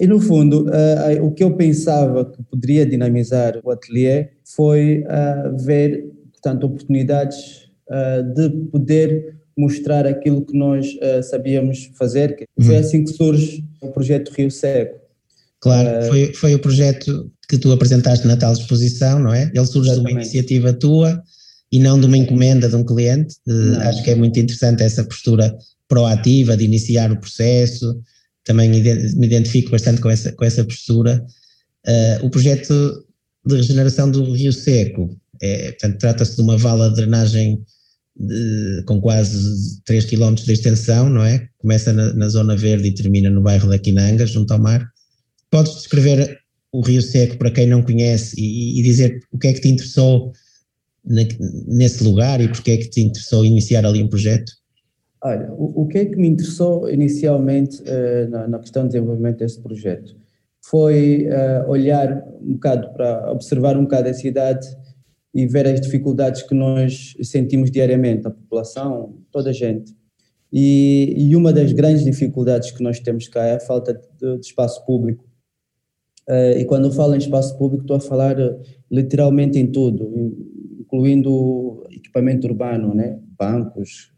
E 0.00 0.06
no 0.06 0.18
fundo, 0.20 0.66
uh, 0.66 1.24
o 1.24 1.30
que 1.30 1.44
eu 1.44 1.54
pensava 1.54 2.24
que 2.24 2.42
poderia 2.42 2.84
dinamizar 2.84 3.60
o 3.62 3.70
ateliê 3.70 4.30
foi 4.44 5.04
uh, 5.04 5.56
ver, 5.64 6.10
portanto, 6.32 6.64
oportunidades 6.64 7.68
uh, 7.88 8.22
de 8.34 8.50
poder 8.72 9.36
mostrar 9.56 10.04
aquilo 10.04 10.44
que 10.44 10.58
nós 10.58 10.98
sabíamos 11.30 11.92
fazer. 11.96 12.44
Foi 12.60 12.74
uhum. 12.74 12.80
assim 12.80 13.04
que 13.04 13.12
surge 13.12 13.64
o 13.80 13.86
projeto 13.86 14.32
Rio 14.36 14.50
Seco. 14.50 14.98
Claro, 15.60 16.08
foi, 16.08 16.34
foi 16.34 16.54
o 16.56 16.58
projeto 16.58 17.30
que 17.48 17.56
tu 17.56 17.70
apresentaste 17.70 18.26
na 18.26 18.36
tal 18.36 18.52
exposição, 18.52 19.20
não 19.20 19.32
é? 19.32 19.52
Ele 19.54 19.64
surge 19.64 19.90
exatamente. 19.90 19.94
de 19.94 20.00
uma 20.00 20.20
iniciativa 20.22 20.72
tua 20.72 21.22
e 21.74 21.78
não 21.80 21.98
de 21.98 22.06
uma 22.06 22.16
encomenda 22.16 22.68
de 22.68 22.76
um 22.76 22.84
cliente. 22.84 23.34
Uh, 23.48 23.80
acho 23.80 24.00
que 24.04 24.10
é 24.12 24.14
muito 24.14 24.38
interessante 24.38 24.84
essa 24.84 25.02
postura 25.02 25.52
proativa 25.88 26.56
de 26.56 26.64
iniciar 26.64 27.10
o 27.10 27.18
processo. 27.18 28.00
Também 28.44 28.70
me 28.70 29.26
identifico 29.26 29.72
bastante 29.72 30.00
com 30.00 30.08
essa, 30.08 30.30
com 30.30 30.44
essa 30.44 30.64
postura. 30.64 31.20
Uh, 31.84 32.26
o 32.26 32.30
projeto 32.30 33.04
de 33.44 33.56
regeneração 33.56 34.08
do 34.08 34.32
Rio 34.34 34.52
Seco, 34.52 35.18
é, 35.42 35.72
portanto, 35.72 35.98
trata-se 35.98 36.36
de 36.36 36.42
uma 36.42 36.56
vala 36.56 36.90
de 36.90 36.94
drenagem 36.94 37.60
de, 38.16 38.84
com 38.86 39.00
quase 39.00 39.82
3 39.84 40.04
km 40.04 40.34
de 40.34 40.52
extensão, 40.52 41.10
não 41.10 41.24
é? 41.24 41.48
Começa 41.58 41.92
na, 41.92 42.14
na, 42.14 42.28
zona 42.28 42.56
verde 42.56 42.86
e 42.86 42.94
termina 42.94 43.28
no 43.30 43.42
bairro 43.42 43.68
da 43.68 43.80
Quinanga, 43.80 44.24
junto 44.28 44.52
ao 44.52 44.60
mar. 44.60 44.88
Podes 45.50 45.74
descrever 45.74 46.38
o 46.70 46.82
Rio 46.82 47.02
Seco 47.02 47.36
para 47.36 47.50
quem 47.50 47.66
não 47.66 47.82
conhece 47.82 48.36
e, 48.38 48.78
e 48.78 48.82
dizer 48.84 49.18
o 49.32 49.38
que 49.40 49.48
é 49.48 49.52
que 49.52 49.60
te 49.60 49.68
interessou 49.68 50.32
nesse 51.06 52.02
lugar 52.02 52.40
e 52.40 52.48
porque 52.48 52.70
é 52.70 52.76
que 52.76 52.88
te 52.88 53.02
interessou 53.02 53.44
iniciar 53.44 53.84
ali 53.84 54.02
um 54.02 54.08
projeto? 54.08 54.52
Olha, 55.22 55.50
o, 55.52 55.82
o 55.82 55.88
que 55.88 55.98
é 55.98 56.04
que 56.04 56.16
me 56.16 56.28
interessou 56.28 56.88
inicialmente 56.90 57.82
uh, 57.82 58.30
na, 58.30 58.46
na, 58.46 58.58
questão 58.58 58.82
de 58.82 58.90
desenvolvimento 58.90 59.38
desse 59.38 59.58
projeto 59.60 60.14
foi 60.62 61.26
uh, 61.28 61.68
olhar 61.68 62.22
um 62.40 62.52
bocado 62.54 62.92
para 62.92 63.32
observar 63.32 63.76
um 63.76 63.84
bocado 63.84 64.08
a 64.10 64.14
cidade 64.14 64.66
e 65.34 65.46
ver 65.46 65.66
as 65.66 65.80
dificuldades 65.80 66.42
que 66.42 66.54
nós 66.54 67.14
sentimos 67.22 67.70
diariamente, 67.70 68.26
a 68.26 68.30
população, 68.30 69.16
toda 69.32 69.50
a 69.50 69.52
gente. 69.52 69.94
E, 70.52 71.14
e 71.16 71.34
uma 71.34 71.52
das 71.52 71.72
grandes 71.72 72.04
dificuldades 72.04 72.70
que 72.70 72.82
nós 72.82 73.00
temos 73.00 73.26
cá 73.26 73.44
é 73.44 73.56
a 73.56 73.60
falta 73.60 73.94
de, 73.94 74.38
de 74.38 74.46
espaço 74.46 74.84
público. 74.84 75.24
Uh, 76.28 76.58
e 76.58 76.64
quando 76.66 76.86
eu 76.86 76.92
falo 76.92 77.14
em 77.14 77.18
espaço 77.18 77.56
público, 77.56 77.82
estou 77.82 77.96
a 77.96 78.00
falar 78.00 78.36
literalmente 78.90 79.58
em 79.58 79.66
tudo, 79.66 80.10
incluindo 80.94 81.84
equipamento 81.90 82.46
urbano, 82.46 82.94
né? 82.94 83.18
bancos, 83.36 84.12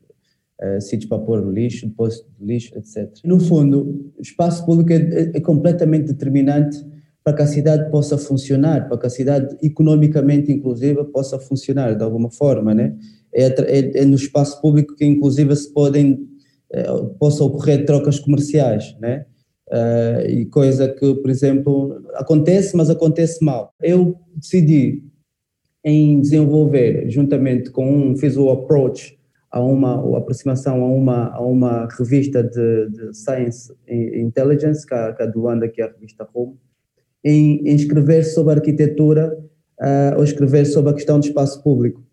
uh, 0.62 0.80
sítios 0.80 1.08
para 1.08 1.18
pôr 1.18 1.52
lixo, 1.52 1.86
depósito 1.86 2.28
de 2.38 2.46
lixo, 2.46 2.76
etc. 2.76 3.10
No 3.24 3.40
fundo, 3.40 4.12
o 4.18 4.22
espaço 4.22 4.64
público 4.66 4.92
é, 4.92 4.96
é, 4.96 5.32
é, 5.34 5.40
completamente 5.40 6.06
determinante 6.06 6.84
para 7.24 7.34
que 7.34 7.42
a 7.42 7.46
cidade 7.46 7.90
possa 7.90 8.18
funcionar, 8.18 8.88
para 8.88 8.98
que 8.98 9.06
a 9.06 9.10
cidade, 9.10 9.56
economicamente 9.62 10.52
inclusive, 10.52 11.02
possa 11.06 11.38
funcionar 11.38 11.96
de 11.96 12.04
alguma 12.04 12.30
forma. 12.30 12.74
Né? 12.74 12.94
É, 13.34 13.46
é, 13.46 14.02
é 14.02 14.04
no 14.04 14.14
espaço 14.14 14.60
público 14.60 14.94
que, 14.94 15.04
inclusive, 15.04 15.56
se 15.56 15.72
podem, 15.72 16.28
possa 17.18 17.42
ocorrer 17.42 17.84
trocas 17.84 18.20
comerciais, 18.20 18.96
né? 19.00 19.24
Uh, 19.68 20.30
e 20.30 20.46
coisa 20.46 20.88
que, 20.88 21.14
por 21.16 21.28
exemplo, 21.28 22.00
acontece, 22.14 22.76
mas 22.76 22.88
acontece 22.88 23.44
mal. 23.44 23.74
Eu 23.82 24.16
decidi 24.36 25.02
em 25.86 26.20
desenvolver, 26.20 27.08
juntamente 27.08 27.70
com 27.70 27.88
um, 27.88 28.16
fiz 28.16 28.36
o 28.36 28.50
approach 28.50 29.16
a 29.48 29.62
uma 29.62 30.16
a 30.16 30.18
aproximação 30.18 30.82
a 30.82 30.88
uma 30.88 31.28
a 31.32 31.40
uma 31.40 31.88
revista 31.96 32.42
de, 32.42 32.90
de 32.90 33.16
Science 33.16 33.72
Intelligence, 33.88 34.84
que 34.84 34.92
é, 34.92 35.12
que 35.12 35.22
Luanda, 35.38 35.68
que 35.68 35.80
é 35.80 35.84
a 35.84 35.92
revista 35.92 36.28
Home, 36.34 36.56
em, 37.24 37.68
em 37.68 37.76
escrever 37.76 38.24
sobre 38.24 38.54
arquitetura 38.54 39.32
uh, 39.80 40.18
ou 40.18 40.24
escrever 40.24 40.66
sobre 40.66 40.90
a 40.90 40.94
questão 40.94 41.20
do 41.20 41.26
espaço 41.26 41.62
público 41.62 42.04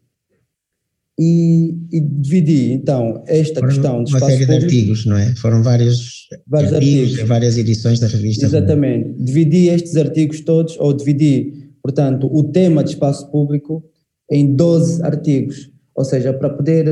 e, 1.19 1.75
e 1.91 1.99
dividi 1.99 2.71
então 2.71 3.23
esta 3.27 3.59
Foram 3.59 3.73
questão 3.73 4.03
de 4.03 4.11
uma 4.11 4.19
série 4.19 4.45
público, 4.45 4.59
de 4.59 4.65
artigos, 4.65 5.05
não 5.05 5.17
é? 5.17 5.35
Foram 5.35 5.61
vários, 5.61 6.27
vários 6.47 6.73
artigos, 6.73 7.09
artigos, 7.09 7.27
várias 7.27 7.57
edições 7.57 7.99
da 7.99 8.07
revista. 8.07 8.45
Exatamente. 8.45 9.13
Dividi 9.19 9.67
estes 9.67 9.95
artigos 9.95 10.41
todos, 10.41 10.75
ou 10.79 10.91
dividi, 10.91 11.62
portanto, 11.83 12.29
o 12.31 12.43
tema 12.45 12.83
de 12.83 12.91
espaço 12.91 13.29
público 13.29 13.83
em 14.31 14.55
12 14.55 15.03
artigos. 15.03 15.69
Ou 15.93 16.05
seja, 16.05 16.33
para 16.33 16.49
poder, 16.49 16.87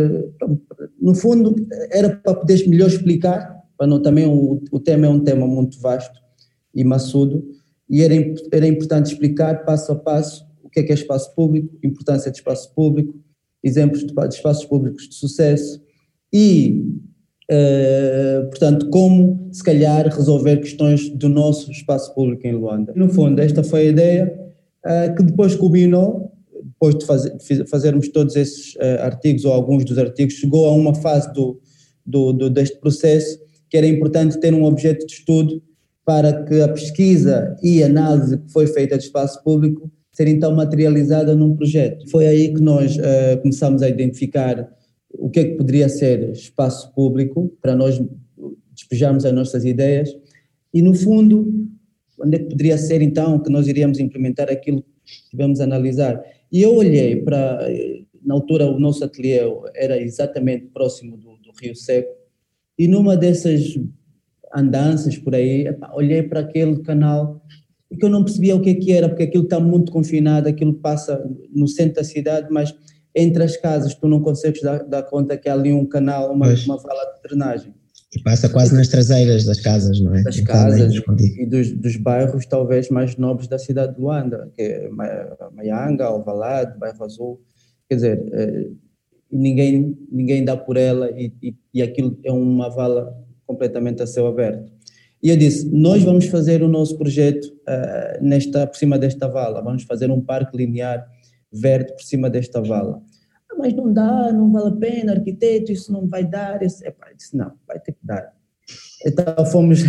no 1.02 1.16
fundo, 1.16 1.56
era 1.90 2.10
para 2.18 2.36
poderes 2.36 2.68
melhor 2.68 2.88
explicar, 2.88 3.58
para 3.78 3.88
não, 3.88 4.02
também 4.02 4.28
o, 4.28 4.62
o 4.72 4.80
tema 4.80 5.08
é 5.08 5.10
um 5.10 5.22
tema 5.22 5.48
muito 5.48 5.80
vasto 5.80 6.20
e 6.76 6.84
maçudo, 6.84 7.44
e 7.90 8.04
era, 8.04 8.14
era 8.52 8.68
importante 8.68 9.12
explicar 9.12 9.66
passo 9.66 9.92
a 9.92 9.96
passo 9.96 10.46
o 10.62 10.70
que 10.70 10.82
é 10.82 10.84
que 10.84 10.92
é 10.92 10.96
espaço 10.96 11.34
público, 11.34 11.76
importância 11.84 12.32
de 12.32 12.38
espaço 12.38 12.74
público, 12.76 13.20
exemplos 13.64 14.06
de, 14.06 14.14
de 14.14 14.36
espaços 14.36 14.66
públicos 14.66 15.10
de 15.10 15.16
sucesso 15.16 15.82
e, 16.34 16.86
uh, 17.52 18.50
portanto, 18.50 18.90
como 18.90 19.50
se 19.52 19.64
calhar 19.64 20.08
resolver 20.08 20.58
questões 20.58 21.10
do 21.10 21.28
nosso 21.28 21.72
espaço 21.72 22.14
público 22.14 22.46
em 22.48 22.54
Luanda. 22.54 22.94
No 22.96 23.10
fundo, 23.10 23.42
esta 23.42 23.64
foi 23.64 23.82
a 23.82 23.90
ideia 23.90 24.51
que 25.16 25.24
depois 25.24 25.56
culminou, 25.56 26.32
depois 26.64 26.96
de, 26.96 27.64
de 27.64 27.70
fazermos 27.70 28.10
todos 28.10 28.36
esses 28.36 28.76
uh, 28.76 29.02
artigos 29.02 29.46
ou 29.46 29.54
alguns 29.54 29.86
dos 29.86 29.98
artigos, 29.98 30.36
chegou 30.36 30.66
a 30.68 30.72
uma 30.72 30.96
fase 30.96 31.32
do, 31.34 31.60
do, 32.06 32.34
do, 32.34 32.50
deste 32.50 32.80
processo 32.80 33.40
que 33.70 33.78
era 33.78 33.88
importante 33.88 34.40
ter 34.40 34.54
um 34.54 34.64
objeto 34.64 35.06
de 35.06 35.14
estudo 35.14 35.62
para 36.06 36.44
que 36.44 36.60
a 36.60 36.68
pesquisa 36.68 37.56
e 37.62 37.84
análise 37.84 38.38
que 38.38 38.52
foi 38.52 38.68
feita 38.68 38.98
de 38.98 39.06
espaço 39.06 39.42
público 39.44 39.92
ser 40.12 40.28
então 40.28 40.54
materializada 40.54 41.34
num 41.36 41.56
projeto. 41.56 42.10
Foi 42.10 42.28
aí 42.28 42.54
que 42.54 42.62
nós 42.62 42.98
uh, 42.98 43.40
começamos 43.42 43.82
a 43.82 43.88
identificar 43.88 44.68
o 45.14 45.30
que 45.30 45.40
é 45.40 45.44
que 45.46 45.56
poderia 45.56 45.88
ser 45.88 46.32
espaço 46.32 46.94
público 46.94 47.54
para 47.62 47.76
nós 47.76 48.02
despejarmos 48.74 49.26
as 49.26 49.34
nossas 49.34 49.64
ideias 49.64 50.10
e 50.74 50.82
no 50.82 50.94
fundo 50.94 51.70
onde 52.24 52.36
é 52.36 52.40
que 52.40 52.46
poderia 52.46 52.78
ser 52.78 53.02
então 53.02 53.40
que 53.40 53.50
nós 53.50 53.68
iríamos 53.68 54.00
implementar 54.00 54.50
aquilo 54.50 54.84
que 55.06 55.30
tivemos 55.30 55.60
a 55.60 55.64
analisar. 55.64 56.24
E 56.52 56.62
eu 56.62 56.76
olhei 56.76 57.18
para, 57.18 57.68
na 58.24 58.34
altura 58.34 58.70
o 58.70 58.80
nosso 58.80 59.04
ateliê 59.04 59.40
era 59.76 60.02
exatamente 60.02 60.68
próximo 60.68 61.18
do, 61.18 61.38
do 61.38 61.52
Rio 61.62 61.76
Seco 61.76 62.14
e 62.78 62.88
numa 62.88 63.16
dessas 63.16 63.78
andanças 64.54 65.18
por 65.18 65.36
aí, 65.36 65.66
olhei 65.94 66.24
para 66.24 66.42
aquele 66.42 66.82
canal 66.82 67.42
e 67.90 67.98
que 67.98 68.06
eu 68.06 68.10
não 68.10 68.24
percebia 68.24 68.56
o 68.56 68.62
que, 68.62 68.70
é 68.70 68.74
que 68.74 68.92
era, 68.92 69.10
porque 69.10 69.24
aquilo 69.24 69.44
está 69.44 69.60
muito 69.60 69.92
confinado, 69.92 70.48
aquilo 70.48 70.74
passa 70.74 71.24
no 71.54 71.68
centro 71.68 71.96
da 71.96 72.04
cidade, 72.04 72.48
mas 72.50 72.74
entre 73.14 73.44
as 73.44 73.58
casas 73.58 73.94
tu 73.94 74.08
não 74.08 74.22
consegues 74.22 74.62
dar, 74.62 74.84
dar 74.84 75.04
conta 75.04 75.38
que 75.38 75.50
há 75.50 75.54
ali 75.54 75.74
um 75.74 75.86
canal, 75.86 76.32
uma, 76.32 76.48
uma 76.48 76.78
vala 76.78 77.16
de 77.16 77.22
drenagem. 77.24 77.74
E 78.14 78.22
passa 78.22 78.50
quase 78.50 78.76
nas 78.76 78.90
traseiras 78.90 79.46
das 79.46 79.62
casas, 79.62 80.02
não 80.02 80.14
é? 80.14 80.24
Das 80.24 80.40
casas 80.42 80.94
e 81.18 81.46
dos, 81.46 81.72
dos, 81.72 81.96
bairros 81.96 82.46
talvez 82.46 82.90
mais 82.90 83.16
nobres 83.16 83.48
da 83.48 83.58
cidade 83.58 83.96
de 83.96 84.02
Luanda, 84.02 84.52
que 84.54 84.62
é 84.62 84.90
Maianga, 85.54 86.06
Alvalade, 86.06 86.78
Bairro 86.78 87.06
Azul. 87.06 87.42
Quer 87.88 87.96
dizer, 87.96 88.26
eh, 88.34 88.70
ninguém, 89.32 89.98
ninguém 90.12 90.44
dá 90.44 90.58
por 90.58 90.76
ela 90.76 91.10
e, 91.12 91.32
e, 91.42 91.56
e 91.74 91.82
aquilo 91.82 92.20
é 92.24 92.32
uma 92.32 92.70
vala 92.70 93.16
completamente 93.46 94.04
a 94.04 94.08
céu 94.08 94.28
aberto. 94.28 94.72
E 95.24 95.30
eu 95.30 95.38
disse: 95.38 95.70
Nós 95.72 96.04
vamos 96.04 96.26
fazer 96.26 96.64
o 96.64 96.68
nosso 96.68 96.98
projeto 96.98 97.46
uh, 97.46 98.24
nesta, 98.24 98.68
por 98.68 98.76
cima 98.76 98.98
desta 98.98 99.28
vala, 99.28 99.62
vamos 99.62 99.84
fazer 99.84 100.10
um 100.10 100.20
parque 100.20 100.58
linear 100.58 101.06
verde 101.52 101.94
por 101.94 102.04
cima 102.04 102.30
desta 102.30 102.62
vala. 102.62 103.02
Ah, 103.52 103.56
mas 103.58 103.74
não 103.74 103.92
dá, 103.92 104.32
não 104.32 104.52
vale 104.52 104.70
a 104.70 104.80
pena, 104.80 105.12
arquiteto, 105.14 105.72
isso 105.72 105.92
não 105.92 106.08
vai 106.08 106.26
dar. 106.26 106.62
Esse, 106.62 106.88
epá, 106.88 107.10
eu 107.10 107.16
disse: 107.16 107.36
Não, 107.36 107.52
vai 107.68 107.80
ter 107.80 107.92
que 107.92 108.06
dar. 108.06 108.34
Então 109.06 109.46
fomos, 109.46 109.80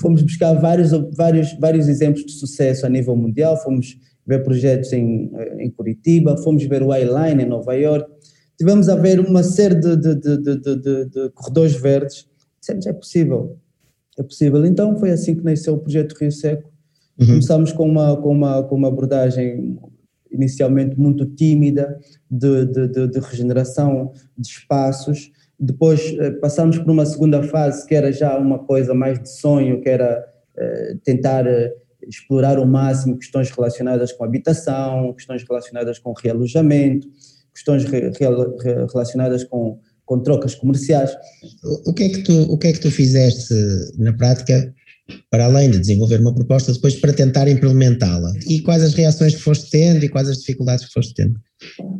fomos 0.00 0.22
buscar 0.22 0.54
vários, 0.54 0.92
vários, 1.16 1.52
vários 1.58 1.88
exemplos 1.88 2.24
de 2.24 2.32
sucesso 2.32 2.86
a 2.86 2.88
nível 2.88 3.16
mundial, 3.16 3.56
fomos 3.62 3.98
ver 4.26 4.42
projetos 4.42 4.92
em, 4.92 5.30
em 5.58 5.70
Curitiba, 5.70 6.36
fomos 6.38 6.64
ver 6.64 6.82
o 6.82 6.92
Eyeline 6.92 7.42
em 7.42 7.48
Nova 7.48 7.74
York, 7.74 8.10
tivemos 8.58 8.88
a 8.88 8.96
ver 8.96 9.20
uma 9.20 9.42
série 9.42 9.76
de, 9.76 9.96
de, 9.96 10.14
de, 10.16 11.04
de, 11.06 11.30
corredores 11.30 11.74
verdes, 11.74 12.28
dissemos, 12.58 12.86
é 12.86 12.92
possível, 12.92 13.56
é 14.18 14.22
possível. 14.22 14.64
Então 14.66 14.98
foi 14.98 15.10
assim 15.10 15.36
que 15.36 15.44
nasceu 15.44 15.74
o 15.74 15.78
projeto 15.78 16.16
Rio 16.18 16.32
Seco. 16.32 16.70
Uhum. 17.18 17.26
Começamos 17.26 17.72
com 17.72 17.88
uma, 17.88 18.16
com, 18.20 18.30
uma, 18.30 18.62
com 18.64 18.74
uma 18.74 18.88
abordagem 18.88 19.78
inicialmente 20.30 20.98
muito 20.98 21.26
tímida 21.26 21.98
de, 22.30 22.66
de, 22.66 22.88
de, 22.88 23.08
de 23.08 23.18
regeneração 23.20 24.12
de 24.36 24.48
espaços. 24.48 25.30
Depois 25.58 26.14
eh, 26.18 26.30
passamos 26.32 26.78
por 26.78 26.90
uma 26.90 27.06
segunda 27.06 27.42
fase 27.42 27.86
que 27.86 27.94
era 27.94 28.12
já 28.12 28.36
uma 28.38 28.58
coisa 28.58 28.94
mais 28.94 29.18
de 29.22 29.30
sonho, 29.30 29.80
que 29.80 29.88
era 29.88 30.24
eh, 30.56 30.96
tentar 31.02 31.46
eh, 31.46 31.72
explorar 32.06 32.58
ao 32.58 32.66
máximo 32.66 33.18
questões 33.18 33.50
relacionadas 33.50 34.12
com 34.12 34.24
habitação, 34.24 35.12
questões 35.14 35.42
relacionadas 35.48 35.98
com 35.98 36.12
realojamento, 36.12 37.08
questões 37.54 37.84
re, 37.84 38.10
re, 38.10 38.86
relacionadas 38.92 39.44
com 39.44 39.78
com 40.06 40.20
trocas 40.20 40.54
comerciais. 40.54 41.14
O, 41.84 41.92
que 41.92 42.04
é 42.04 42.08
que 42.08 42.22
tu, 42.22 42.42
o 42.42 42.56
que 42.56 42.68
é 42.68 42.72
que 42.72 42.80
tu 42.80 42.90
fizeste 42.90 43.52
na 43.98 44.12
prática 44.12 44.72
para 45.30 45.44
além 45.44 45.70
de 45.70 45.78
desenvolver 45.78 46.20
uma 46.20 46.34
proposta, 46.34 46.72
depois 46.72 46.96
para 46.96 47.12
tentar 47.12 47.48
implementá-la? 47.48 48.32
E 48.48 48.60
quais 48.60 48.82
as 48.82 48.94
reações 48.94 49.34
que 49.34 49.42
foste 49.42 49.70
tendo 49.70 50.04
e 50.04 50.08
quais 50.08 50.28
as 50.28 50.38
dificuldades 50.38 50.86
que 50.86 50.92
foste 50.92 51.14
tendo? 51.14 51.38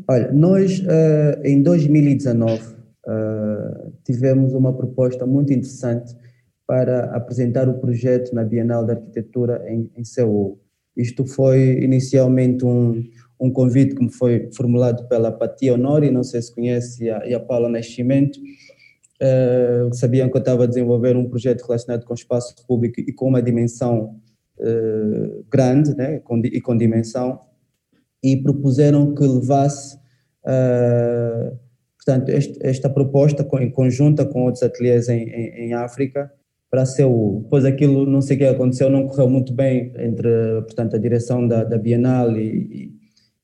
Olha, 0.09 0.33
nós 0.33 0.81
uh, 0.81 1.41
em 1.45 1.63
2019 1.63 2.63
uh, 2.63 2.67
eh, 3.09 3.91
tivemos 4.05 4.53
uma 4.53 4.73
proposta 4.73 5.27
muito 5.27 5.53
interessante 5.53 6.15
para 6.67 7.05
apresentar 7.17 7.69
o 7.69 7.75
projeto 7.75 8.35
na 8.35 8.45
Bienal 8.45 8.85
de 8.85 8.93
Arquitetura 8.93 9.65
em, 9.69 9.91
em 9.97 10.05
Seul. 10.05 10.61
Isto 10.97 11.25
foi 11.25 11.83
inicialmente 11.83 12.65
um, 12.65 13.03
um 13.41 13.51
convite 13.51 13.95
que 13.95 14.03
me 14.03 14.11
foi 14.11 14.49
formulado 14.57 15.07
pela 15.09 15.31
Patia 15.31 15.75
Honori, 15.75 16.11
não 16.11 16.25
sei 16.25 16.43
se 16.43 16.55
conhece, 16.55 17.05
e 17.05 17.11
a, 17.11 17.27
e 17.27 17.35
a 17.35 17.41
Paula 17.41 17.69
Nascimento. 17.69 18.39
Uh, 19.21 19.95
sabiam 19.95 20.29
que 20.29 20.37
eu 20.37 20.41
estava 20.41 20.65
a 20.65 20.67
desenvolver 20.67 21.17
um 21.17 21.27
projeto 21.29 21.63
relacionado 21.63 22.05
com 22.05 22.13
espaço 22.13 22.55
público 22.67 23.01
e 23.01 23.13
com 23.15 23.29
uma 23.29 23.41
dimensão 23.41 24.21
uh, 24.59 25.45
grande 25.51 25.97
né, 25.97 26.19
com, 26.19 26.39
e 26.45 26.61
com 26.61 26.77
dimensão, 26.77 27.41
e 28.23 28.37
propuseram 28.37 29.15
que 29.15 29.25
levasse 29.25 29.97
uh, 30.45 31.57
portanto, 32.07 32.29
este, 32.29 32.59
esta 32.61 32.89
proposta 32.89 33.47
em 33.61 33.71
conjunta 33.71 34.25
com 34.25 34.45
outros 34.45 34.63
ateliês 34.63 35.09
em, 35.09 35.23
em, 35.23 35.67
em 35.67 35.75
África 35.75 36.31
para 36.71 36.85
ser 36.85 37.05
o. 37.05 37.41
Depois 37.43 37.65
aquilo, 37.65 38.07
não 38.07 38.21
sei 38.21 38.37
o 38.37 38.39
que 38.39 38.45
aconteceu, 38.45 38.91
não 38.91 39.07
correu 39.07 39.29
muito 39.29 39.53
bem 39.53 39.93
entre 39.99 40.29
portanto, 40.63 40.95
a 40.95 40.99
direção 40.99 41.47
da, 41.47 41.65
da 41.65 41.79
Bienal 41.79 42.37
e, 42.37 42.93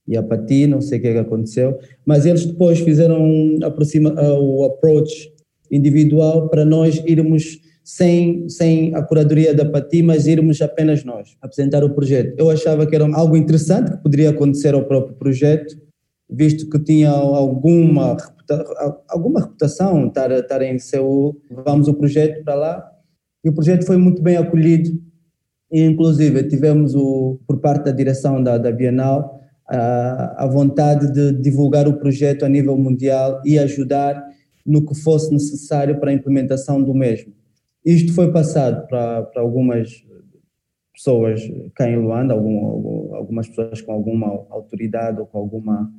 e 0.06 0.16
a 0.16 0.22
Pati, 0.22 0.66
não 0.66 0.80
sei 0.80 0.98
o 0.98 1.02
que, 1.02 1.08
é 1.08 1.12
que 1.12 1.18
aconteceu, 1.18 1.78
mas 2.04 2.26
eles 2.26 2.44
depois 2.44 2.80
fizeram 2.80 3.58
aproxima, 3.62 4.14
o 4.38 4.64
approach 4.64 5.31
individual 5.72 6.48
para 6.50 6.64
nós 6.64 7.02
irmos 7.06 7.58
sem, 7.82 8.48
sem 8.48 8.94
a 8.94 9.02
curadoria 9.02 9.54
da 9.54 9.64
Pati, 9.64 10.02
mas 10.02 10.26
irmos 10.26 10.60
apenas 10.60 11.02
nós 11.02 11.36
apresentar 11.40 11.82
o 11.82 11.90
projeto. 11.90 12.34
Eu 12.38 12.50
achava 12.50 12.86
que 12.86 12.94
era 12.94 13.04
algo 13.14 13.36
interessante 13.36 13.90
que 13.90 14.02
poderia 14.02 14.30
acontecer 14.30 14.74
ao 14.74 14.84
próprio 14.84 15.16
projeto, 15.16 15.76
visto 16.30 16.68
que 16.68 16.78
tinha 16.78 17.10
alguma, 17.10 18.16
alguma 19.08 19.40
reputação 19.40 20.06
estar, 20.06 20.30
estar 20.30 20.62
em 20.62 20.78
Seul, 20.78 21.36
levamos 21.50 21.88
o 21.88 21.94
projeto 21.94 22.44
para 22.44 22.54
lá 22.54 22.92
e 23.44 23.48
o 23.48 23.54
projeto 23.54 23.84
foi 23.84 23.96
muito 23.96 24.22
bem 24.22 24.36
acolhido 24.36 24.90
e 25.70 25.82
inclusive 25.82 26.44
tivemos 26.44 26.94
o, 26.94 27.40
por 27.46 27.58
parte 27.60 27.86
da 27.86 27.90
direção 27.90 28.42
da, 28.42 28.58
da 28.58 28.70
Bienal 28.70 29.40
a, 29.68 30.44
a 30.44 30.46
vontade 30.46 31.12
de 31.12 31.32
divulgar 31.32 31.88
o 31.88 31.98
projeto 31.98 32.44
a 32.44 32.48
nível 32.48 32.76
mundial 32.76 33.40
e 33.44 33.58
ajudar 33.58 34.22
no 34.64 34.84
que 34.84 34.94
fosse 34.94 35.32
necessário 35.32 35.98
para 35.98 36.10
a 36.10 36.14
implementação 36.14 36.82
do 36.82 36.94
mesmo. 36.94 37.32
Isto 37.84 38.14
foi 38.14 38.32
passado 38.32 38.86
para, 38.86 39.22
para 39.24 39.42
algumas 39.42 40.04
pessoas 40.94 41.40
cá 41.74 41.88
em 41.88 41.96
Luanda, 41.96 42.34
algum, 42.34 43.14
algumas 43.14 43.48
pessoas 43.48 43.80
com 43.80 43.92
alguma 43.92 44.28
autoridade 44.50 45.20
ou 45.20 45.26
com 45.26 45.38
alguma 45.38 45.90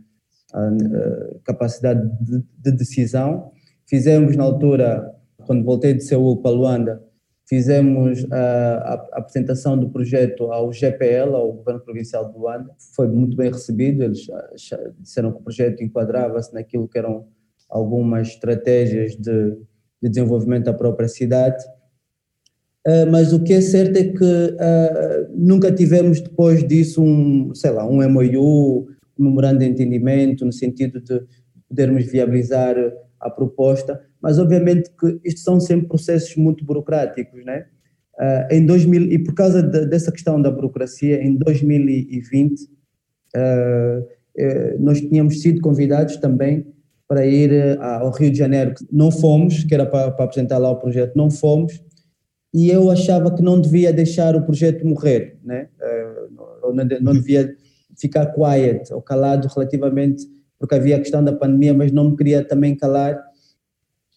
uh, 0.54 1.40
capacidade 1.44 2.02
de, 2.22 2.44
de, 2.60 2.72
decisão. 2.72 3.52
Fizemos 3.86 4.38
na 4.38 4.44
altura, 4.44 5.14
quando 5.46 5.66
voltei 5.66 5.94
de 5.94 6.04
Seul 6.04 6.42
para 6.42 6.52
Luanda, 6.52 7.04
Fizemos 7.46 8.26
a, 8.32 8.78
a, 8.78 8.94
apresentação 9.20 9.78
do 9.78 9.90
projeto 9.90 10.52
ao 10.52 10.72
GPL, 10.72 11.36
ao 11.36 11.52
Governo 11.52 11.82
Provincial 11.82 12.32
de 12.32 12.38
Luanda. 12.38 12.74
Foi 12.96 13.08
muito 13.08 13.36
bem 13.36 13.52
recebido, 13.52 14.02
eles 14.02 14.26
disseram 15.00 15.32
que 15.32 15.40
o 15.40 15.44
projeto 15.44 15.84
enquadrava-se 15.84 16.54
naquilo 16.54 16.88
que 16.88 16.98
eram 16.98 17.28
algumas 17.74 18.30
estratégias 18.30 19.16
de, 19.16 19.58
de 20.02 20.10
desenvolvimento 20.10 20.66
da 20.66 20.74
própria 20.74 21.08
cidade. 21.08 21.64
Uh, 22.86 23.10
mas 23.10 23.34
o 23.34 23.42
que 23.42 23.54
é 23.54 23.62
certo 23.62 23.98
é 23.98 24.04
que 24.04 24.24
uh, 24.24 25.28
nunca 25.34 25.72
tivemos 25.72 26.22
depois 26.22 26.68
disso 26.68 27.02
um, 27.02 27.54
sei 27.56 27.72
lá, 27.72 27.88
um 27.88 28.08
MOU, 28.10 28.88
um 29.18 29.24
memorando 29.24 29.60
de 29.60 29.66
entendimento, 29.66 30.46
no 30.46 30.52
sentido 30.52 31.02
de 31.02 31.22
podermos 31.68 32.06
viabilizar 32.06 32.76
a 33.20 33.30
proposta, 33.30 34.02
mas 34.22 34.38
obviamente 34.38 34.92
que 35.00 35.20
isto 35.24 35.40
são 35.40 35.60
sempre 35.60 35.88
processos 35.88 36.36
muito 36.36 36.64
burocráticos, 36.66 37.44
né? 37.46 37.66
Uh, 38.20 38.54
em 38.54 38.66
2000 38.66 39.12
e 39.12 39.18
por 39.24 39.34
causa 39.34 39.64
de, 39.64 39.88
dessa 39.88 40.12
questão 40.12 40.40
da 40.40 40.52
burocracia, 40.52 41.24
em 41.24 41.36
2020 41.36 42.62
uh, 42.62 44.00
uh, 44.00 44.80
nós 44.80 45.02
tínhamos 45.02 45.42
sido 45.42 45.60
convidados 45.62 46.18
também 46.18 46.73
para 47.14 47.28
ir 47.28 47.54
eh, 47.54 47.78
ao 47.80 48.10
Rio 48.10 48.32
de 48.32 48.38
Janeiro. 48.40 48.74
Não 48.92 49.12
fomos, 49.12 49.64
que 49.64 49.72
era 49.72 49.86
para, 49.86 50.10
para 50.10 50.26
apresentar 50.26 50.58
lá 50.58 50.72
o 50.72 50.78
projeto, 50.78 51.16
não 51.16 51.30
fomos, 51.30 51.80
e 52.52 52.72
eu 52.72 52.90
achava 52.90 53.34
que 53.36 53.44
não 53.44 53.62
devia 53.62 53.94
deixar 53.94 54.36
o 54.36 54.42
projeto 54.44 54.86
morrer, 54.86 55.38
né? 55.44 55.70
não, 56.74 56.86
não 57.02 57.14
devia 57.14 57.56
ficar 57.96 58.28
quiet 58.34 58.92
ou 58.92 59.02
calado 59.02 59.48
relativamente, 59.48 60.26
porque 60.58 60.74
havia 60.74 60.96
a 60.96 61.00
questão 61.00 61.24
da 61.24 61.34
pandemia, 61.34 61.74
mas 61.74 61.92
não 61.92 62.10
me 62.10 62.18
queria 62.18 62.44
também 62.44 62.76
calar, 62.76 63.24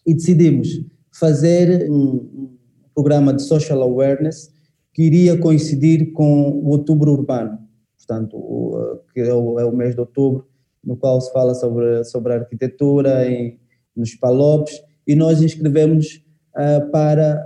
e 0.05 0.13
decidimos 0.13 0.69
fazer 1.11 1.87
um, 1.91 2.57
programa 2.95 3.31
de 3.31 3.43
social 3.43 3.79
awareness 3.83 4.51
que 4.91 5.03
iria 5.03 5.37
coincidir 5.37 6.13
com 6.13 6.49
o 6.49 6.69
Outubro 6.69 7.11
Urbano, 7.11 7.59
portanto, 7.95 8.37
o, 8.37 9.01
que 9.13 9.19
é 9.19 9.33
o, 9.33 9.59
é 9.59 9.65
o, 9.65 9.75
mês 9.75 9.93
de 9.93 9.99
outubro, 9.99 10.47
no 10.87 10.95
qual 10.95 11.19
se 11.19 11.31
fala 11.33 11.53
sobre, 11.53 12.03
sobre 12.05 12.31
a 12.31 12.37
arquitetura 12.37 13.29
em, 13.29 13.59
nos 13.95 14.15
Palopes, 14.15 14.81
e 15.05 15.15
nós 15.15 15.41
inscrevemos 15.41 16.23
uh, 16.55 16.89
para 16.91 17.45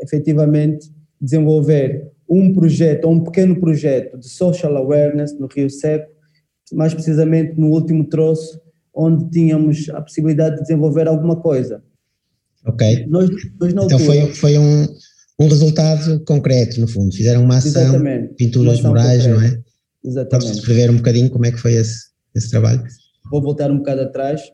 efetivamente 0.00 0.88
desenvolver 1.20 2.08
um 2.28 2.52
projeto, 2.54 3.08
um 3.08 3.24
pequeno 3.24 3.58
projeto 3.58 4.16
de 4.16 4.28
social 4.28 4.76
awareness 4.76 5.36
no 5.36 5.48
Rio 5.48 5.68
Seco, 5.68 6.08
mais 6.72 6.94
precisamente 6.94 7.58
no 7.58 7.70
último 7.70 8.04
troço, 8.04 8.60
onde 8.94 9.28
tínhamos 9.30 9.88
a 9.90 10.00
possibilidade 10.00 10.56
de 10.56 10.62
desenvolver 10.62 11.08
alguma 11.08 11.36
coisa. 11.36 11.82
Ok. 12.64 13.06
Nós, 13.08 13.28
nós 13.58 13.72
então 13.72 13.82
altura, 13.82 13.98
foi, 13.98 14.34
foi 14.34 14.58
um, 14.58 14.86
um 15.40 15.48
resultado 15.48 16.22
concreto, 16.24 16.80
no 16.80 16.86
fundo. 16.86 17.12
Fizeram 17.12 17.42
uma 17.42 17.56
ação, 17.56 17.82
Exatamente. 17.82 18.34
pinturas 18.34 18.80
uma 18.80 18.90
ação 18.90 18.90
murais, 18.90 19.26
concreta. 19.26 19.40
não 19.40 19.58
é? 19.58 19.62
Exatamente. 20.04 20.30
Podes 20.30 20.56
descrever 20.56 20.90
um 20.90 20.96
bocadinho 20.96 21.30
como 21.30 21.46
é 21.46 21.52
que 21.52 21.58
foi 21.58 21.74
esse, 21.74 22.09
esse 22.34 22.50
trabalho? 22.50 22.82
Vou 23.30 23.42
voltar 23.42 23.70
um 23.70 23.78
bocado 23.78 24.02
atrás. 24.02 24.52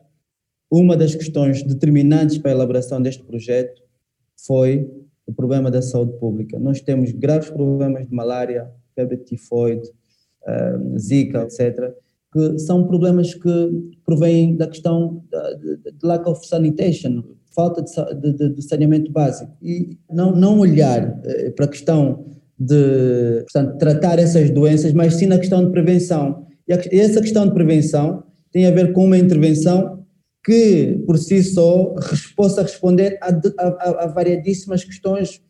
Uma 0.71 0.97
das 0.97 1.15
questões 1.15 1.63
determinantes 1.63 2.37
para 2.37 2.51
a 2.51 2.53
elaboração 2.53 3.01
deste 3.01 3.23
projeto 3.23 3.81
foi 4.45 4.89
o 5.25 5.33
problema 5.33 5.71
da 5.71 5.81
saúde 5.81 6.17
pública. 6.19 6.59
Nós 6.59 6.81
temos 6.81 7.11
graves 7.11 7.49
problemas 7.49 8.07
de 8.07 8.13
malária, 8.13 8.69
febre 8.95 9.17
tifoide, 9.17 9.89
uh, 10.43 10.99
zika, 10.99 11.43
etc., 11.43 11.93
que 12.33 12.59
são 12.59 12.85
problemas 12.85 13.33
que 13.33 13.99
provêm 14.05 14.55
da 14.55 14.67
questão 14.67 15.23
de, 15.59 15.77
de 15.77 16.05
lack 16.05 16.27
of 16.29 16.45
sanitation, 16.45 17.23
falta 17.55 17.81
de, 17.81 18.33
de, 18.33 18.49
de 18.53 18.61
saneamento 18.61 19.11
básico 19.11 19.51
e 19.61 19.97
não, 20.11 20.35
não 20.35 20.59
olhar 20.59 21.19
eh, 21.23 21.49
para 21.51 21.65
a 21.65 21.67
questão 21.67 22.25
de 22.59 23.41
portanto, 23.41 23.77
tratar 23.77 24.19
essas 24.19 24.49
doenças, 24.49 24.93
mas 24.93 25.15
sim 25.15 25.25
na 25.25 25.37
questão 25.39 25.63
de 25.63 25.71
prevenção. 25.71 26.46
E, 26.67 26.99
essa 26.99 27.21
questão 27.21 27.47
de 27.47 27.53
prevenção 27.53 28.23
tem 28.51 28.65
a 28.65 28.71
ver 28.71 28.93
com 28.93 29.05
uma 29.05 29.17
intervenção 29.17 30.05
que, 30.43 31.03
por 31.05 31.17
si 31.17 31.43
só, 31.43 31.93
possa 32.35 32.61
responder 32.61 33.17
a, 33.21 33.29
a, 33.29 34.03
a 34.05 34.07
variadíssimas 34.07 34.83
questões, 34.83 35.41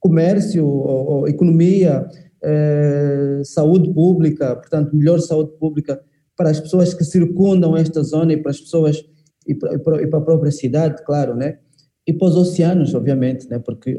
comércio, 0.00 0.66
ou, 0.66 1.06
ou 1.06 1.28
economia, 1.28 2.06
eh, 2.42 3.40
saúde 3.42 3.90
pública, 3.94 4.54
portanto, 4.56 4.94
melhor 4.94 5.18
saúde 5.20 5.52
pública 5.58 5.98
para 6.36 6.50
as 6.50 6.60
pessoas 6.60 6.92
que 6.92 7.02
circundam 7.02 7.74
esta 7.74 8.02
zona 8.02 8.34
e 8.34 8.36
para 8.36 8.50
as 8.50 8.60
pessoas 8.60 9.02
e 9.46 9.54
para, 9.54 10.02
e 10.02 10.06
para 10.06 10.18
a 10.18 10.22
própria 10.22 10.50
cidade, 10.50 11.02
claro, 11.04 11.34
né? 11.34 11.58
E 12.06 12.12
para 12.12 12.28
os 12.28 12.36
oceanos, 12.36 12.94
obviamente, 12.94 13.48
né? 13.48 13.58
Porque 13.58 13.96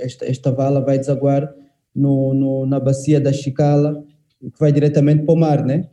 esta, 0.00 0.26
esta 0.26 0.50
vala 0.50 0.80
vai 0.80 0.98
desaguar 0.98 1.50
no, 1.94 2.34
no, 2.34 2.66
na 2.66 2.78
bacia 2.78 3.20
da 3.20 3.32
Chicala, 3.32 4.04
que 4.40 4.58
vai 4.58 4.72
diretamente 4.72 5.24
para 5.24 5.34
o 5.34 5.36
mar, 5.36 5.64
né? 5.64 5.88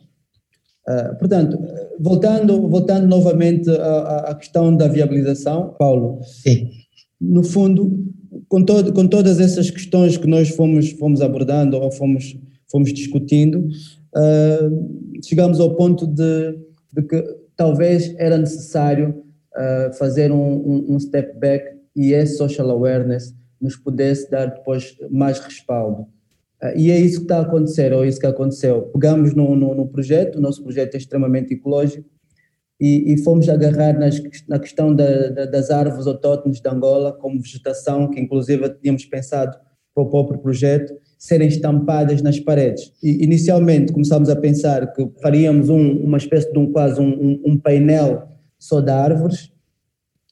Uh, 0.88 1.18
portanto, 1.18 1.58
voltando, 2.00 2.68
voltando 2.68 3.08
novamente 3.08 3.70
à, 3.72 4.30
à, 4.30 4.36
questão 4.36 4.76
da 4.76 4.88
viabilização, 4.88 5.74
Paulo. 5.80 6.22
Sim. 6.24 6.70
No 7.20 7.44
fundo, 7.44 8.06
com, 8.48 8.64
todo, 8.64 8.94
com 8.94 9.08
todas 9.08 9.40
essas 9.40 9.72
questões 9.72 10.16
que 10.16 10.28
nós 10.28 10.50
fomos, 10.50 10.92
fomos 10.92 11.22
abordando 11.22 11.78
ou 11.78 11.92
fomos, 11.92 12.38
fomos 12.70 12.94
discutindo, 12.94 13.68
uh, 14.16 15.20
chegamos 15.24 15.60
ao 15.60 15.76
ponto 15.76 16.06
de, 16.06 16.56
de 16.94 17.02
que 17.02 17.24
talvez 17.56 18.14
era 18.20 18.38
necessário 18.38 19.24
uh, 19.56 19.94
fazer 19.98 20.32
um, 20.32 20.38
um, 20.38 20.86
um, 20.96 21.00
step 21.00 21.40
back 21.40 21.66
e 21.96 22.14
esse 22.14 22.38
social 22.38 22.70
awareness 22.70 23.34
nos 23.60 23.76
pudesse 23.76 24.30
dar 24.30 24.48
depois 24.48 24.96
mais 25.10 25.40
respaldo. 25.40 26.06
E 26.76 26.92
é 26.92 27.00
isso 27.00 27.18
que 27.18 27.24
está 27.24 27.40
a 27.40 27.42
acontecer, 27.42 27.94
ou 27.94 28.04
é 28.04 28.08
isso 28.08 28.20
que 28.20 28.26
aconteceu. 28.26 28.84
Pegamos 28.94 29.34
no, 29.34 29.56
no, 29.56 29.76
no 29.76 29.88
projeto, 29.88 30.38
o 30.38 30.42
nosso 30.42 30.64
projeto 30.64 30.96
é 30.96 30.98
extremamente 30.98 31.54
ecológico, 31.54 32.10
e, 32.80 33.14
e 33.14 33.18
fomos 33.24 33.48
agarrar 33.48 33.98
nas, 33.98 34.22
na 34.48 34.60
questão 34.60 34.94
da, 34.94 35.30
da, 35.30 35.46
das 35.46 35.70
árvores 35.70 36.08
autóctones 36.08 36.60
de 36.60 36.70
Angola 36.70 37.14
como 37.14 37.42
vegetação, 37.42 38.10
que 38.10 38.20
inclusive 38.20 38.70
tínhamos 38.82 39.06
pensado 39.06 39.58
para 39.94 40.04
o 40.04 40.10
próprio 40.10 40.40
projeto, 40.40 40.94
serem 41.18 41.48
estampadas 41.48 42.22
nas 42.22 42.40
paredes. 42.40 42.92
E, 43.02 43.24
inicialmente 43.24 43.94
começámos 43.94 44.30
a 44.30 44.36
pensar 44.36 44.92
que 44.94 45.10
faríamos 45.22 45.70
um, 45.70 46.04
uma 46.04 46.18
espécie 46.18 46.52
de 46.52 46.60
um 46.60 46.72
quase 46.72 47.00
um, 47.00 47.42
um, 47.46 47.58
painel 47.58 48.28
só 48.60 48.82
de 48.82 48.92
árvores, 48.92 49.52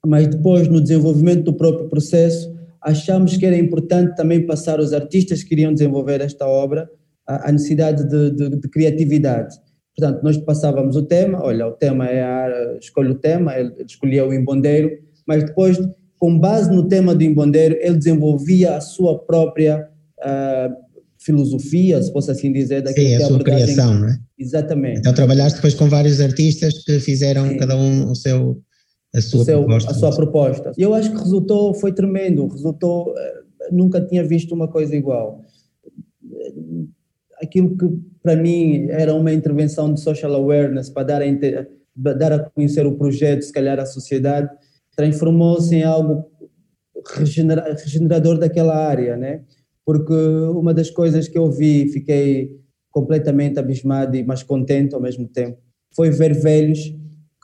mas 0.06 0.28
depois 0.28 0.68
no 0.68 0.82
desenvolvimento 0.82 1.44
do 1.44 1.54
próprio 1.54 1.88
processo 1.88 2.53
achamos 2.84 3.38
que 3.38 3.46
era 3.46 3.58
importante 3.58 4.16
também 4.16 4.46
passar 4.46 4.80
aos 4.80 4.94
artistas 4.94 5.42
que 5.42 5.50
queriam 5.50 5.74
desenvolver 5.74 6.22
esta 6.22 6.46
obra 6.46 6.90
a, 7.28 7.50
a 7.50 7.52
necessidade 7.52 8.08
de, 8.08 8.32
de, 8.32 8.50
de, 8.58 8.70
criatividade. 8.70 9.56
Portanto, 9.96 10.22
nós 10.24 10.38
passávamos 10.38 10.96
o 10.96 11.04
tema, 11.04 11.44
olha, 11.44 11.68
o 11.68 11.72
tema 11.72 12.08
é 12.08 12.22
a, 12.22 12.78
escolhe 12.82 13.10
o 13.10 13.16
tema, 13.16 13.58
ele 13.58 13.72
escolhia 13.88 14.26
o 14.26 14.34
embondeiro, 14.34 14.92
mas 15.26 15.44
depois, 15.44 15.80
com 16.18 16.38
base 16.38 16.72
no 16.72 16.88
tema 16.88 17.16
do 17.16 17.24
embondeiro, 17.24 17.78
ele 17.80 17.98
desenvolvia 17.98 18.76
a 18.76 18.82
sua 18.82 19.20
própria 19.20 19.88
uh, 20.20 20.74
filosofia, 21.20 22.02
se 22.02 22.12
posso 22.12 22.32
assim 22.32 22.52
dizer, 22.52 22.82
daquilo 22.82 23.08
Sim, 23.08 23.16
a 23.16 23.28
sua 23.28 23.40
criação, 23.40 23.94
não 23.94 24.10
é? 24.10 24.18
Exatamente. 24.38 25.00
Então 25.00 25.14
trabalhaste 25.14 25.58
depois 25.58 25.74
com 25.74 25.88
vários 25.88 26.20
artistas 26.20 26.84
que 26.84 27.00
fizeram 27.00 27.48
Sim. 27.48 27.58
cada 27.58 27.78
um 27.78 28.12
o 28.12 28.16
seu 28.16 28.62
a 29.16 29.22
sua 29.22 29.46
seu, 29.46 29.60
proposta. 29.60 29.92
A 29.92 29.94
sua 29.94 30.16
proposta. 30.16 30.72
Eu 30.78 30.94
acho 30.94 31.12
que 31.12 31.18
resultou, 31.18 31.74
foi 31.74 31.92
tremendo, 31.92 32.48
resultou, 32.48 33.14
eh, 33.18 33.44
nunca 33.72 34.02
tinha 34.02 34.24
visto 34.24 34.54
uma 34.54 34.68
coisa 34.68 34.96
igual. 34.96 35.42
Aquilo 37.42 37.78
que 37.78 37.86
para 38.22 38.36
mim 38.36 38.88
era 38.90 39.14
uma 39.14 39.34
intervenção 39.34 39.94
de 39.94 40.00
social 40.00 40.34
awareness 40.34 40.90
para 40.90 41.04
dar 41.04 41.22
a, 41.22 42.14
dar 42.14 42.32
a 42.32 42.40
conhecer 42.40 42.86
o 42.86 42.98
projeto, 42.98 43.44
se 43.44 43.52
calhar 43.52 43.80
à 43.80 43.86
sociedade, 43.86 44.50
transformou-se 44.96 45.76
em 45.76 45.84
algo 45.84 46.26
regenera, 47.16 47.76
regenerador 47.76 48.38
daquela 48.40 48.76
área, 48.76 49.18
né? 49.18 49.42
porque 49.86 50.14
uma 50.14 50.74
das 50.74 50.90
coisas 50.90 51.28
que 51.28 51.38
eu 51.38 51.52
vi, 51.52 51.90
fiquei 51.90 52.52
completamente 52.90 53.60
abismado 53.60 54.16
e 54.16 54.24
mais 54.24 54.44
contente 54.44 54.96
ao 54.96 55.02
mesmo 55.02 55.28
tempo, 55.28 55.58
foi 55.96 56.10
ver 56.10 56.34
velhos 56.34 56.96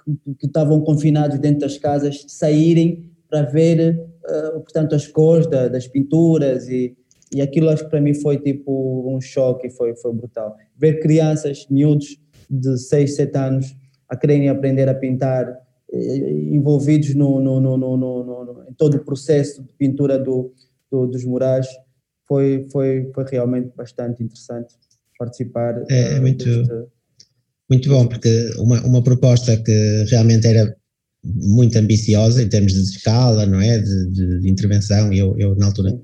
que, 0.03 0.35
que 0.35 0.47
estavam 0.47 0.81
confinados 0.81 1.39
dentro 1.39 1.61
das 1.61 1.77
casas 1.77 2.25
saírem 2.27 3.09
para 3.29 3.43
ver, 3.43 3.99
uh, 4.25 4.59
portanto, 4.59 4.95
as 4.95 5.07
cores 5.07 5.47
da, 5.47 5.67
das 5.67 5.87
pinturas 5.87 6.67
e, 6.67 6.95
e 7.33 7.41
aquilo 7.41 7.69
acho 7.69 7.83
que 7.83 7.89
para 7.89 8.01
mim 8.01 8.13
foi 8.13 8.37
tipo 8.37 9.13
um 9.13 9.21
choque, 9.21 9.69
foi, 9.69 9.95
foi 9.95 10.13
brutal. 10.13 10.55
Ver 10.75 10.99
crianças, 10.99 11.67
miúdos 11.69 12.17
de 12.49 12.77
6, 12.77 13.15
7 13.15 13.37
anos 13.37 13.75
a 14.09 14.15
quererem 14.15 14.49
aprender 14.49 14.89
a 14.89 14.95
pintar, 14.95 15.55
eh, 15.93 16.31
envolvidos 16.51 17.13
no, 17.13 17.39
no, 17.39 17.61
no, 17.61 17.77
no, 17.77 17.97
no, 17.97 18.63
em 18.67 18.73
todo 18.73 18.95
o 18.95 19.05
processo 19.05 19.63
de 19.63 19.71
pintura 19.73 20.17
do, 20.17 20.51
do 20.91 21.05
dos 21.05 21.23
murais, 21.23 21.67
foi, 22.27 22.67
foi, 22.71 23.11
foi 23.13 23.25
realmente 23.25 23.71
bastante 23.75 24.23
interessante 24.23 24.73
participar. 25.17 25.83
É, 25.89 26.15
é 26.15 26.19
muito, 26.19 26.45
deste, 26.45 26.87
muito 27.69 27.89
bom, 27.89 28.07
porque 28.07 28.51
uma, 28.57 28.81
uma 28.85 29.03
proposta 29.03 29.55
que 29.57 30.05
realmente 30.09 30.47
era 30.47 30.75
muito 31.23 31.77
ambiciosa 31.77 32.41
em 32.41 32.47
termos 32.47 32.73
de 32.73 32.81
escala, 32.81 33.45
não 33.45 33.61
é? 33.61 33.77
De, 33.77 34.11
de, 34.11 34.41
de 34.41 34.49
intervenção, 34.49 35.13
eu, 35.13 35.35
eu 35.37 35.55
na 35.55 35.67
altura 35.67 35.99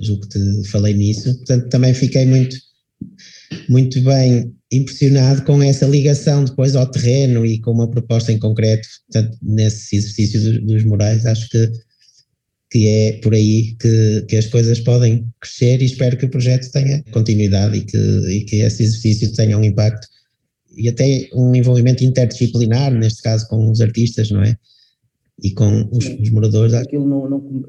julgo 0.00 0.22
que 0.22 0.38
te 0.38 0.68
falei 0.68 0.94
nisso, 0.94 1.36
portanto 1.38 1.68
também 1.68 1.94
fiquei 1.94 2.24
muito, 2.26 2.56
muito 3.68 4.00
bem 4.02 4.52
impressionado 4.72 5.42
com 5.44 5.62
essa 5.62 5.86
ligação 5.86 6.44
depois 6.44 6.74
ao 6.74 6.90
terreno 6.90 7.46
e 7.46 7.60
com 7.60 7.70
uma 7.72 7.90
proposta 7.90 8.32
em 8.32 8.38
concreto, 8.38 8.88
portanto 9.06 9.38
nesse 9.42 9.96
exercício 9.96 10.40
dos, 10.40 10.66
dos 10.66 10.84
morais, 10.84 11.26
acho 11.26 11.48
que 11.48 11.70
que 12.70 12.88
é 12.88 13.12
por 13.22 13.32
aí 13.32 13.76
que, 13.80 14.24
que 14.28 14.36
as 14.36 14.46
coisas 14.46 14.80
podem 14.80 15.28
crescer 15.40 15.80
e 15.80 15.84
espero 15.84 16.16
que 16.16 16.24
o 16.24 16.28
projeto 16.28 16.72
tenha 16.72 17.04
continuidade 17.12 17.76
e 17.76 17.84
que, 17.84 17.96
e 17.96 18.44
que 18.46 18.56
esse 18.56 18.82
exercício 18.82 19.32
tenha 19.32 19.56
um 19.56 19.62
impacto 19.62 20.08
e 20.76 20.88
até 20.88 21.28
um 21.34 21.54
envolvimento 21.54 22.04
interdisciplinar, 22.04 22.92
neste 22.92 23.22
caso 23.22 23.48
com 23.48 23.70
os 23.70 23.80
artistas, 23.80 24.30
não 24.30 24.42
é? 24.42 24.56
E 25.42 25.52
com 25.52 25.88
os, 25.90 26.06
os 26.06 26.30
moradores. 26.30 26.74
Aquilo 26.74 27.06
não, 27.06 27.28
não 27.28 27.64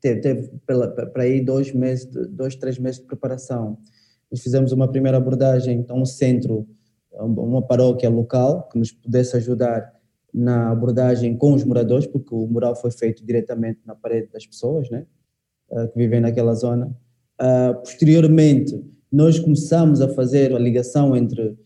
teve, 0.00 0.20
teve 0.20 0.50
pela, 0.66 0.88
para 0.88 1.22
aí 1.22 1.40
dois 1.40 1.72
meses, 1.72 2.08
dois, 2.30 2.56
três 2.56 2.78
meses 2.78 3.00
de 3.00 3.06
preparação. 3.06 3.78
Nós 4.30 4.40
fizemos 4.40 4.72
uma 4.72 4.88
primeira 4.88 5.18
abordagem 5.18 5.84
a 5.88 5.94
um 5.94 6.04
centro, 6.04 6.66
uma 7.12 7.62
paróquia 7.62 8.08
local 8.08 8.68
que 8.68 8.78
nos 8.78 8.92
pudesse 8.92 9.36
ajudar 9.36 9.92
na 10.32 10.70
abordagem 10.70 11.36
com 11.36 11.54
os 11.54 11.64
moradores, 11.64 12.06
porque 12.06 12.32
o 12.34 12.46
mural 12.46 12.76
foi 12.76 12.92
feito 12.92 13.24
diretamente 13.24 13.80
na 13.84 13.94
parede 13.94 14.28
das 14.32 14.46
pessoas, 14.46 14.88
né? 14.88 15.04
Uh, 15.70 15.88
que 15.88 15.98
vivem 15.98 16.20
naquela 16.20 16.54
zona. 16.54 16.86
Uh, 17.40 17.74
posteriormente, 17.80 18.80
nós 19.10 19.38
começamos 19.38 20.00
a 20.00 20.08
fazer 20.08 20.54
a 20.54 20.58
ligação 20.58 21.16
entre 21.16 21.56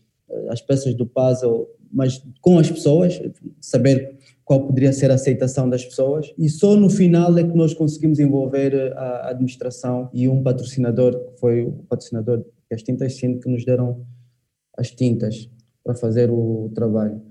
as 0.49 0.61
peças 0.61 0.93
do 0.93 1.05
puzzle, 1.05 1.67
mas 1.91 2.23
com 2.41 2.59
as 2.59 2.69
pessoas, 2.69 3.21
saber 3.61 4.17
qual 4.43 4.67
poderia 4.67 4.93
ser 4.93 5.09
a 5.09 5.15
aceitação 5.15 5.67
das 5.67 5.83
pessoas. 5.83 6.31
E 6.37 6.47
só 6.49 6.75
no 6.75 6.89
final 6.89 7.35
é 7.37 7.43
que 7.43 7.57
nós 7.57 7.73
conseguimos 7.73 8.19
envolver 8.19 8.93
a 8.95 9.29
administração 9.29 10.09
e 10.13 10.27
um 10.27 10.43
patrocinador, 10.43 11.17
que 11.31 11.39
foi 11.39 11.63
o 11.63 11.71
patrocinador 11.89 12.45
das 12.69 12.83
tintas 12.83 13.15
Cine, 13.15 13.39
que 13.39 13.49
nos 13.49 13.65
deram 13.65 14.05
as 14.77 14.91
tintas 14.91 15.49
para 15.83 15.95
fazer 15.95 16.29
o 16.29 16.71
trabalho. 16.75 17.21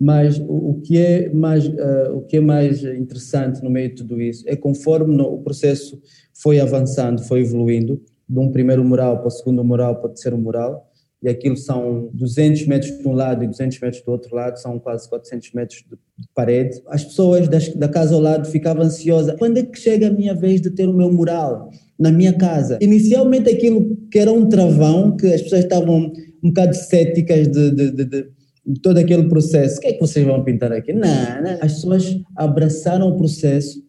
Mas 0.00 0.38
o 0.40 0.80
que 0.84 0.98
é 0.98 1.32
mais 1.32 1.66
uh, 1.66 2.16
o 2.16 2.22
que 2.22 2.38
é 2.38 2.40
mais 2.40 2.82
interessante 2.82 3.62
no 3.62 3.70
meio 3.70 3.90
de 3.90 3.96
tudo 3.96 4.20
isso 4.20 4.44
é 4.48 4.56
conforme 4.56 5.16
no, 5.16 5.24
o 5.34 5.42
processo 5.42 6.00
foi 6.32 6.58
avançando, 6.58 7.22
foi 7.22 7.40
evoluindo, 7.40 8.02
de 8.28 8.38
um 8.38 8.50
primeiro 8.50 8.84
mural 8.84 9.18
para 9.18 9.28
o 9.28 9.30
segundo 9.30 9.62
mural 9.62 9.96
para 9.96 10.06
o 10.06 10.08
terceiro 10.08 10.36
mural, 10.36 10.90
e 11.24 11.28
aquilo 11.28 11.56
são 11.56 12.10
200 12.12 12.66
metros 12.66 12.98
de 12.98 13.08
um 13.08 13.12
lado 13.12 13.42
e 13.42 13.46
200 13.48 13.80
metros 13.80 14.02
do 14.02 14.12
outro 14.12 14.36
lado, 14.36 14.58
são 14.58 14.78
quase 14.78 15.08
400 15.08 15.52
metros 15.52 15.78
de, 15.78 15.96
de 15.96 16.28
parede. 16.34 16.82
As 16.86 17.02
pessoas 17.02 17.48
das, 17.48 17.70
da 17.70 17.88
casa 17.88 18.14
ao 18.14 18.20
lado 18.20 18.46
ficavam 18.46 18.82
ansiosas. 18.82 19.34
Quando 19.38 19.56
é 19.56 19.62
que 19.62 19.78
chega 19.78 20.08
a 20.08 20.10
minha 20.10 20.34
vez 20.34 20.60
de 20.60 20.68
ter 20.68 20.86
o 20.86 20.92
meu 20.92 21.10
mural 21.10 21.70
na 21.98 22.12
minha 22.12 22.34
casa? 22.34 22.78
Inicialmente 22.78 23.48
aquilo 23.48 23.96
que 24.10 24.18
era 24.18 24.30
um 24.30 24.46
travão, 24.46 25.16
que 25.16 25.26
as 25.28 25.40
pessoas 25.40 25.62
estavam 25.62 26.12
um 26.42 26.48
bocado 26.48 26.76
céticas 26.76 27.48
de, 27.48 27.70
de, 27.70 27.90
de, 27.90 28.04
de 28.04 28.80
todo 28.82 28.98
aquele 28.98 29.26
processo. 29.26 29.78
O 29.78 29.80
que 29.80 29.86
é 29.86 29.92
que 29.94 30.00
vocês 30.00 30.26
vão 30.26 30.44
pintar 30.44 30.72
aqui? 30.72 30.92
Não, 30.92 31.00
não. 31.42 31.52
As 31.62 31.72
pessoas 31.72 32.20
abraçaram 32.36 33.08
o 33.08 33.16
processo 33.16 33.82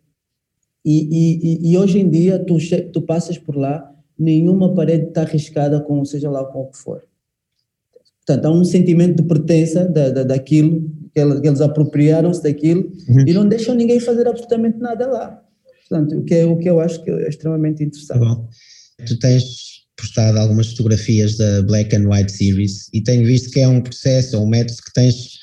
e, 0.85 1.59
e, 1.65 1.71
e 1.71 1.77
hoje 1.77 1.99
em 1.99 2.09
dia 2.09 2.39
tu, 2.39 2.55
tu 2.93 3.01
passas 3.01 3.37
por 3.37 3.57
lá, 3.57 3.91
nenhuma 4.17 4.73
parede 4.73 5.07
está 5.07 5.23
arriscada 5.23 5.81
com 5.81 6.05
seja 6.05 6.31
lá 6.31 6.45
com 6.45 6.61
o 6.61 6.71
que 6.71 6.77
for. 6.77 7.03
Portanto, 8.25 8.45
há 8.45 8.51
um 8.51 8.63
sentimento 8.63 9.21
de 9.21 9.27
pertença 9.27 9.85
da, 9.85 10.09
da, 10.09 10.23
daquilo, 10.23 10.81
que 11.13 11.19
eles 11.19 11.61
apropriaram-se 11.61 12.41
daquilo 12.41 12.91
uhum. 13.07 13.23
e 13.27 13.33
não 13.33 13.47
deixam 13.47 13.75
ninguém 13.75 13.99
fazer 13.99 14.27
absolutamente 14.27 14.79
nada 14.79 15.07
lá. 15.07 15.41
Portanto, 15.87 16.17
o 16.17 16.23
que, 16.23 16.33
é, 16.33 16.45
o 16.45 16.57
que 16.57 16.69
eu 16.69 16.79
acho 16.79 17.03
que 17.03 17.11
é 17.11 17.29
extremamente 17.29 17.83
interessante. 17.83 18.19
Tá 18.19 18.25
bom. 18.25 18.49
Tu 19.07 19.19
tens 19.19 19.43
postado 19.95 20.39
algumas 20.39 20.71
fotografias 20.71 21.37
da 21.37 21.61
Black 21.61 21.95
and 21.95 22.09
White 22.09 22.31
Series 22.31 22.89
e 22.93 23.01
tenho 23.01 23.25
visto 23.25 23.51
que 23.51 23.59
é 23.59 23.67
um 23.67 23.81
processo, 23.81 24.37
um 24.39 24.47
método 24.47 24.81
que 24.81 24.93
tens 24.93 25.35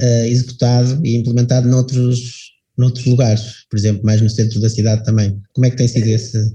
uh, 0.00 0.26
executado 0.26 1.00
e 1.06 1.16
implementado 1.16 1.68
noutros, 1.68 2.52
noutros 2.76 3.06
lugares, 3.06 3.66
por 3.70 3.78
exemplo, 3.78 4.04
mais 4.04 4.20
no 4.20 4.28
centro 4.28 4.60
da 4.60 4.68
cidade 4.68 5.04
também. 5.04 5.40
Como 5.54 5.64
é 5.64 5.70
que 5.70 5.76
tem 5.76 5.88
sido 5.88 6.08
esse 6.08 6.52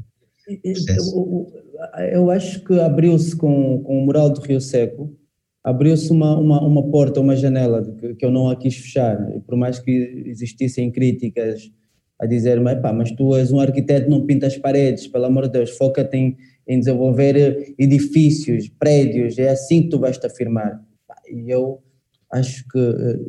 processo? 0.62 1.16
Eu, 1.16 2.12
eu 2.12 2.30
acho 2.30 2.64
que 2.64 2.80
abriu-se 2.80 3.36
com, 3.36 3.82
com 3.82 4.04
o 4.04 4.06
mural 4.06 4.30
do 4.30 4.42
Rio 4.42 4.60
Seco, 4.60 5.18
abriu-se 5.64 6.12
uma, 6.12 6.38
uma, 6.38 6.62
uma 6.62 6.90
porta, 6.90 7.20
uma 7.20 7.36
janela 7.36 7.84
que, 7.84 8.16
que 8.16 8.26
eu 8.26 8.32
não 8.32 8.50
a 8.50 8.56
quis 8.56 8.76
fechar, 8.76 9.36
e 9.36 9.40
por 9.40 9.56
mais 9.56 9.80
que 9.80 9.92
existissem 10.28 10.92
críticas 10.92 11.72
a 12.20 12.26
dizer, 12.26 12.60
mas, 12.60 12.80
pá, 12.80 12.94
mas 12.94 13.12
tu 13.12 13.36
és 13.36 13.52
um 13.52 13.60
arquiteto, 13.60 14.10
não 14.10 14.26
pintas 14.26 14.58
paredes, 14.58 15.08
pelo 15.08 15.26
amor 15.26 15.48
de 15.48 15.54
Deus, 15.54 15.72
foca-te 15.72 16.18
em, 16.18 16.38
em 16.68 16.80
desenvolver 16.80 17.74
edifícios, 17.78 18.70
prédios, 18.70 19.38
é 19.40 19.50
assim 19.50 19.84
que 19.84 19.90
tu 19.90 20.00
vais 20.00 20.18
te 20.18 20.28
afirmar. 20.28 20.80
E 21.32 21.50
eu 21.50 21.82
acho 22.32 22.64
que 22.68 22.78
eh, 22.78 23.20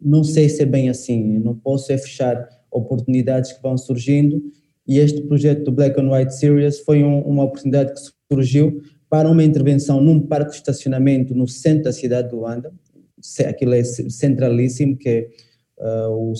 não 0.00 0.22
sei 0.22 0.48
se 0.48 0.62
é 0.62 0.66
bem 0.66 0.88
assim, 0.88 1.38
não 1.40 1.56
posso 1.56 1.92
é 1.92 1.98
fechar 1.98 2.48
oportunidades 2.70 3.52
que 3.52 3.62
vão 3.62 3.76
surgindo. 3.76 4.40
E 4.86 4.98
este 4.98 5.22
projeto 5.22 5.64
do 5.64 5.72
Black 5.72 6.00
and 6.00 6.10
White 6.10 6.34
Series 6.34 6.78
foi 6.80 7.02
um, 7.02 7.20
uma 7.22 7.44
oportunidade 7.44 7.92
que 7.92 8.00
surgiu 8.32 8.80
para 9.08 9.28
uma 9.28 9.42
intervenção 9.42 10.00
num 10.00 10.20
parque 10.20 10.50
de 10.50 10.56
estacionamento 10.56 11.34
no 11.34 11.48
centro 11.48 11.84
da 11.84 11.92
cidade 11.92 12.28
de 12.28 12.34
Luanda, 12.34 12.72
aquilo 13.48 13.74
é 13.74 13.82
centralíssimo, 13.84 14.96
que 14.96 15.08
é 15.08 15.28
uh, 15.80 16.10
o, 16.10 16.32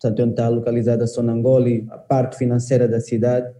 portanto, 0.00 0.22
onde 0.22 0.30
está 0.30 0.48
localizada 0.48 1.04
a 1.04 1.06
Sonangoli, 1.06 1.86
a 1.90 1.98
parte 1.98 2.36
financeira 2.36 2.86
da 2.86 3.00
cidade, 3.00 3.52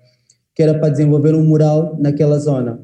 que 0.54 0.62
era 0.62 0.78
para 0.78 0.88
desenvolver 0.88 1.34
um 1.34 1.44
mural 1.44 1.96
naquela 1.98 2.38
zona. 2.38 2.82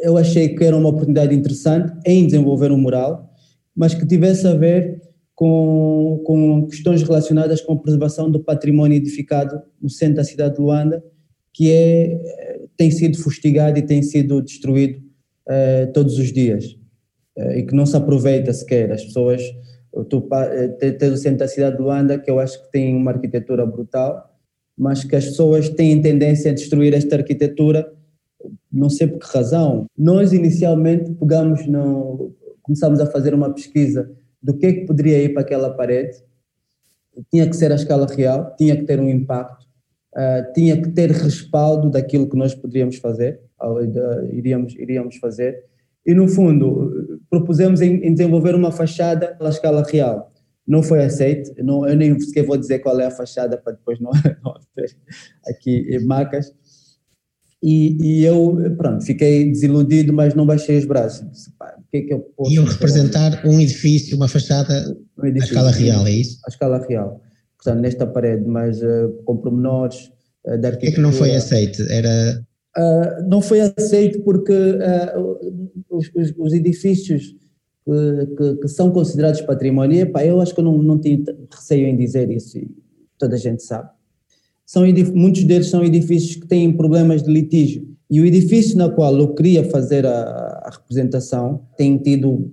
Eu 0.00 0.16
achei 0.16 0.54
que 0.54 0.64
era 0.64 0.76
uma 0.76 0.88
oportunidade 0.88 1.34
interessante 1.34 1.92
em 2.04 2.26
desenvolver 2.26 2.72
um 2.72 2.78
mural, 2.78 3.30
mas 3.74 3.94
que 3.94 4.06
tivesse 4.06 4.46
a 4.46 4.54
ver 4.54 5.00
com, 5.34 6.22
com 6.26 6.66
questões 6.66 7.02
relacionadas 7.02 7.60
com 7.60 7.72
a 7.72 7.78
preservação 7.78 8.30
do 8.30 8.42
património 8.44 8.96
edificado 8.96 9.60
no 9.80 9.88
centro 9.88 10.16
da 10.16 10.24
cidade 10.24 10.56
de 10.56 10.60
Luanda, 10.60 11.02
que 11.52 11.70
é 11.70 12.59
tem 12.80 12.90
sido 12.90 13.18
fustigado 13.18 13.78
e 13.78 13.82
tem 13.82 14.02
sido 14.02 14.40
destruído 14.40 15.02
uh, 15.46 15.92
todos 15.92 16.18
os 16.18 16.32
dias 16.32 16.64
uh, 17.36 17.52
e 17.52 17.62
que 17.62 17.74
não 17.74 17.84
se 17.84 17.94
aproveita 17.94 18.54
sequer. 18.54 18.90
As 18.90 19.04
pessoas, 19.04 19.42
tu 20.08 20.26
eh, 20.32 20.92
tens 20.92 21.12
o 21.12 21.16
centro 21.18 21.40
da 21.40 21.48
cidade 21.48 21.76
de 21.76 21.82
Luanda, 21.82 22.18
que 22.18 22.30
eu 22.30 22.40
acho 22.40 22.58
que 22.64 22.72
tem 22.72 22.96
uma 22.96 23.10
arquitetura 23.10 23.66
brutal, 23.66 24.34
mas 24.78 25.04
que 25.04 25.14
as 25.14 25.26
pessoas 25.26 25.68
têm 25.68 26.00
tendência 26.00 26.52
a 26.52 26.54
destruir 26.54 26.94
esta 26.94 27.16
arquitetura, 27.16 27.86
não 28.72 28.88
sei 28.88 29.08
por 29.08 29.18
que 29.18 29.26
razão. 29.26 29.84
Nós 29.94 30.32
inicialmente 30.32 31.12
pegamos, 31.12 31.66
no, 31.66 32.34
começamos 32.62 32.98
a 32.98 33.04
fazer 33.04 33.34
uma 33.34 33.52
pesquisa 33.52 34.10
do 34.42 34.56
que 34.56 34.64
é 34.64 34.72
que 34.72 34.86
poderia 34.86 35.22
ir 35.22 35.34
para 35.34 35.42
aquela 35.42 35.68
parede, 35.68 36.16
tinha 37.30 37.46
que 37.46 37.56
ser 37.56 37.72
a 37.72 37.74
escala 37.74 38.06
real, 38.06 38.56
tinha 38.56 38.74
que 38.74 38.84
ter 38.84 38.98
um 38.98 39.10
impacto, 39.10 39.68
uh, 40.16 40.52
tinha 40.52 40.80
que 40.80 40.90
ter 40.90 41.10
respaldo 41.10 41.90
daquilo 41.90 42.28
que 42.28 42.36
nós 42.36 42.54
poderíamos 42.54 42.96
fazer, 42.96 43.40
iríamos, 44.32 44.74
iríamos 44.76 45.16
fazer, 45.16 45.64
e 46.06 46.14
no 46.14 46.26
fundo 46.28 47.20
propusemos 47.28 47.80
em, 47.80 47.96
em 48.06 48.14
desenvolver 48.14 48.54
uma 48.54 48.72
fachada 48.72 49.36
à 49.40 49.48
escala 49.48 49.82
real. 49.82 50.32
Não 50.66 50.82
foi 50.82 51.04
aceito, 51.04 51.52
não, 51.62 51.86
eu 51.86 51.96
nem 51.96 52.18
sequer 52.18 52.44
vou 52.44 52.56
dizer 52.56 52.78
qual 52.78 52.98
é 53.00 53.06
a 53.06 53.10
fachada 53.10 53.56
para 53.58 53.72
depois 53.72 53.98
não, 54.00 54.10
não 54.42 54.54
ter 54.74 54.96
aqui 55.46 55.98
macas. 56.04 56.52
E, 57.62 57.98
e, 58.00 58.24
eu, 58.24 58.56
pronto, 58.78 59.04
fiquei 59.04 59.50
desiludido, 59.50 60.14
mas 60.14 60.34
não 60.34 60.46
baixei 60.46 60.78
os 60.78 60.86
braços. 60.86 61.30
Disse, 61.30 61.50
pá, 61.58 61.76
o 61.78 61.82
que 61.90 61.98
é 61.98 62.00
que 62.02 62.14
eu 62.14 62.20
posso 62.34 62.50
Iam 62.50 62.64
representar 62.64 63.44
um 63.44 63.60
edifício, 63.60 64.16
uma 64.16 64.28
fachada 64.28 64.96
um 65.18 65.26
edifício, 65.26 65.58
à 65.58 65.60
escala 65.60 65.70
real, 65.70 66.06
é 66.06 66.10
isso? 66.10 66.40
À 66.46 66.48
escala 66.48 66.86
real 66.88 67.20
portanto, 67.62 67.82
nesta 67.82 68.06
parede, 68.06 68.46
mas 68.46 68.82
uh, 68.82 69.12
com 69.24 69.36
pormenores 69.36 70.10
uh, 70.46 70.58
da 70.58 70.68
arquitetura. 70.68 70.76
Por 70.76 70.80
que, 70.80 70.86
é 70.86 70.92
que 70.92 71.00
não 71.00 71.12
foi 71.12 71.36
aceito? 71.36 71.82
Era... 71.82 72.42
Uh, 72.76 73.28
não 73.28 73.42
foi 73.42 73.60
aceito 73.60 74.22
porque 74.22 74.52
os, 75.90 76.10
os, 76.14 76.32
os, 76.38 76.52
edifícios 76.52 77.34
que, 77.84 78.26
que, 78.36 78.56
que, 78.56 78.68
são 78.68 78.90
considerados 78.90 79.40
património, 79.40 80.00
epá, 80.00 80.24
eu 80.24 80.40
acho 80.40 80.54
que 80.54 80.60
eu 80.60 80.64
não, 80.64 80.80
não 80.80 80.98
tinha 80.98 81.20
receio 81.52 81.88
em 81.88 81.96
dizer 81.96 82.30
isso, 82.30 82.58
e 82.58 82.70
toda 83.18 83.34
a 83.34 83.38
gente 83.38 83.62
sabe. 83.62 83.90
São 84.64 84.84
muitos 85.14 85.42
deles 85.44 85.68
são 85.68 85.84
edifícios 85.84 86.36
que 86.36 86.46
têm 86.46 86.72
problemas 86.72 87.24
de 87.24 87.32
litígio. 87.32 87.88
E 88.08 88.20
o 88.20 88.24
edifício 88.24 88.78
na 88.78 88.88
qual 88.88 89.16
eu 89.18 89.34
queria 89.34 89.64
fazer 89.64 90.06
a, 90.06 90.22
a 90.64 90.70
representação 90.70 91.66
tem 91.76 91.98
tido, 91.98 92.52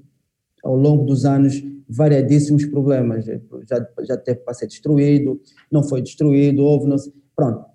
ao 0.63 0.75
longo 0.75 1.05
dos 1.05 1.25
anos, 1.25 1.61
variadíssimos 1.89 2.65
problemas. 2.65 3.25
Já, 3.25 3.87
já 4.03 4.17
teve 4.17 4.39
para 4.39 4.53
ser 4.53 4.67
destruído, 4.67 5.39
não 5.71 5.83
foi 5.83 6.01
destruído, 6.01 6.63
houve, 6.63 6.87
não 6.87 6.97
pronto. 7.35 7.65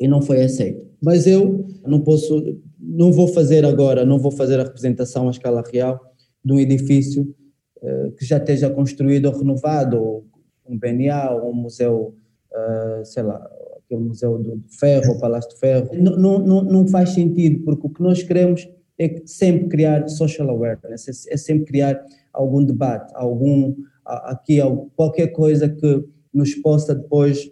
E 0.00 0.08
não 0.08 0.20
foi 0.20 0.42
aceito. 0.42 0.86
Mas 1.00 1.26
eu 1.26 1.66
não 1.86 2.00
posso, 2.00 2.60
não 2.78 3.12
vou 3.12 3.28
fazer 3.28 3.64
agora, 3.64 4.04
não 4.04 4.18
vou 4.18 4.32
fazer 4.32 4.58
a 4.58 4.64
representação 4.64 5.28
à 5.28 5.30
escala 5.30 5.62
real 5.72 6.00
de 6.44 6.52
um 6.52 6.58
edifício 6.58 7.34
uh, 7.82 8.10
que 8.12 8.24
já 8.24 8.38
esteja 8.38 8.68
construído 8.68 9.26
ou 9.26 9.38
renovado, 9.38 10.02
ou 10.02 10.26
um 10.66 10.78
BNA, 10.78 11.30
ou 11.30 11.50
um 11.50 11.54
museu, 11.54 12.14
uh, 12.52 13.04
sei 13.04 13.22
lá, 13.22 13.48
aquele 13.84 14.02
museu 14.02 14.38
do, 14.38 14.56
do 14.56 14.68
ferro, 14.68 15.12
o 15.12 15.20
Palácio 15.20 15.50
de 15.50 15.58
Ferro. 15.58 15.90
Não, 15.94 16.38
não, 16.38 16.62
não 16.62 16.88
faz 16.88 17.10
sentido, 17.10 17.64
porque 17.64 17.86
o 17.86 17.90
que 17.90 18.02
nós 18.02 18.22
queremos 18.22 18.68
é 18.98 19.22
sempre 19.26 19.68
criar 19.68 20.08
social 20.08 20.48
awareness, 20.50 21.28
é, 21.28 21.34
é 21.34 21.36
sempre 21.36 21.66
criar 21.66 22.04
algum 22.34 22.64
debate, 22.64 23.12
algum 23.14 23.74
aqui 24.04 24.58
qualquer 24.96 25.28
coisa 25.28 25.68
que 25.68 26.04
nos 26.32 26.54
possa 26.56 26.94
depois 26.94 27.50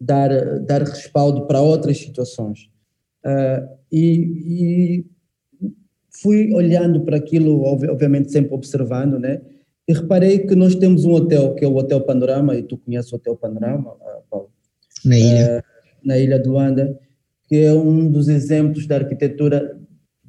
dar 0.00 0.60
dar 0.60 0.82
respaldo 0.82 1.46
para 1.46 1.60
outras 1.60 1.98
situações. 1.98 2.68
Uh, 3.24 3.76
e, 3.90 5.02
e, 5.02 5.06
fui 6.22 6.52
olhando 6.54 7.04
para 7.04 7.16
aquilo 7.16 7.62
obviamente 7.62 8.30
sempre 8.32 8.54
observando 8.54 9.18
né? 9.18 9.40
E 9.86 9.92
reparei 9.92 10.40
que 10.40 10.54
nós 10.54 10.74
temos 10.74 11.04
um 11.04 11.12
hotel 11.12 11.54
que 11.54 11.64
é 11.64 11.68
o 11.68 11.76
Hotel 11.76 12.00
Panorama 12.00 12.56
e 12.56 12.62
tu 12.62 12.76
conheces 12.78 13.12
o 13.12 13.16
Hotel 13.16 13.36
Panorama 13.36 13.96
ah, 14.00 14.20
Paulo? 14.28 14.50
Na 15.04 15.18
ilha. 15.18 15.58
Uh, 15.58 16.06
na 16.06 16.18
ilha 16.18 16.38
de 16.38 16.48
Luanda 16.48 16.98
que 17.48 17.56
é 17.56 17.72
um 17.72 18.10
dos 18.10 18.28
exemplos 18.28 18.86
da 18.86 18.96
arquitetura 18.96 19.78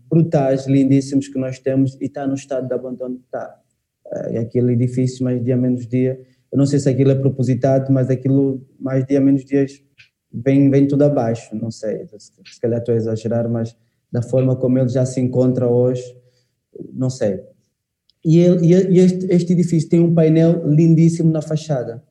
brutais, 0.09 0.67
lindíssimos 0.67 1.27
que 1.27 1.37
nós 1.37 1.59
temos 1.59 1.95
e 1.99 2.05
está 2.05 2.25
no 2.25 2.35
estado 2.35 2.67
de 2.67 2.73
abandono 2.73 3.17
que 3.17 3.25
está. 3.25 3.59
É 4.11 4.39
aquele 4.39 4.73
edifício, 4.73 5.23
mais 5.23 5.43
dia 5.43 5.57
menos 5.57 5.87
dia, 5.87 6.19
Eu 6.51 6.57
não 6.57 6.65
sei 6.65 6.79
se 6.79 6.89
aquilo 6.89 7.11
é 7.11 7.15
propositado, 7.15 7.91
mas 7.91 8.09
aquilo, 8.09 8.65
mais 8.79 9.05
dia 9.05 9.19
menos 9.19 9.43
dias, 9.43 9.83
vem, 10.33 10.69
vem 10.69 10.87
tudo 10.87 11.03
abaixo. 11.03 11.55
Não 11.55 11.69
sei, 11.71 12.07
se 12.17 12.61
calhar 12.61 12.79
estou 12.79 12.93
a 12.93 12.97
exagerar, 12.97 13.49
mas 13.49 13.75
da 14.11 14.21
forma 14.21 14.55
como 14.55 14.79
ele 14.79 14.89
já 14.89 15.05
se 15.05 15.19
encontra 15.19 15.67
hoje, 15.67 16.03
não 16.93 17.09
sei. 17.09 17.41
E, 18.23 18.39
ele, 18.39 18.67
e 18.67 18.99
este, 18.99 19.25
este 19.29 19.53
edifício 19.53 19.89
tem 19.89 19.99
um 19.99 20.13
painel 20.13 20.67
lindíssimo 20.67 21.31
na 21.31 21.41
fachada, 21.41 22.03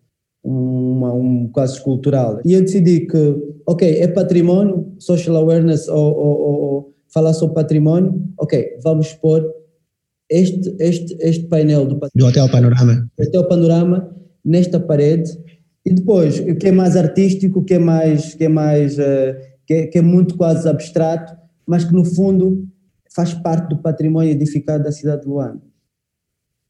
uma, 0.42 1.12
um 1.12 1.48
quase 1.48 1.74
escultural. 1.74 2.40
E 2.44 2.52
eu 2.52 2.60
decidi 2.60 3.06
que, 3.06 3.36
ok, 3.66 4.00
é 4.00 4.08
património, 4.08 4.94
social 4.98 5.36
awareness 5.36 5.88
ou, 5.88 6.16
ou, 6.16 6.40
ou 6.40 6.94
falar 7.08 7.32
sobre 7.32 7.54
património, 7.54 8.22
ok, 8.38 8.78
vamos 8.82 9.12
pôr 9.14 9.42
este, 10.30 10.74
este, 10.78 11.16
este 11.20 11.46
painel 11.46 11.86
do, 11.86 11.98
do 12.14 12.26
Hotel 12.26 12.48
Panorama. 12.48 13.08
Hotel 13.18 13.48
Panorama 13.48 14.16
nesta 14.44 14.78
parede 14.78 15.30
e 15.84 15.92
depois 15.92 16.38
o 16.40 16.56
que 16.56 16.68
é 16.68 16.72
mais 16.72 16.96
artístico, 16.96 17.60
o 17.60 17.64
que 17.64 17.74
é 17.74 17.78
mais 17.78 18.34
que 18.34 18.44
é 18.44 18.48
mais 18.48 18.98
uh, 18.98 19.36
que, 19.66 19.74
é, 19.74 19.86
que 19.86 19.98
é 19.98 20.02
muito 20.02 20.36
quase 20.36 20.68
abstrato, 20.68 21.36
mas 21.66 21.84
que 21.84 21.92
no 21.92 22.04
fundo 22.04 22.66
faz 23.14 23.34
parte 23.34 23.68
do 23.68 23.78
património 23.78 24.30
edificado 24.30 24.84
da 24.84 24.92
cidade 24.92 25.22
de 25.22 25.28
Luanda. 25.28 25.62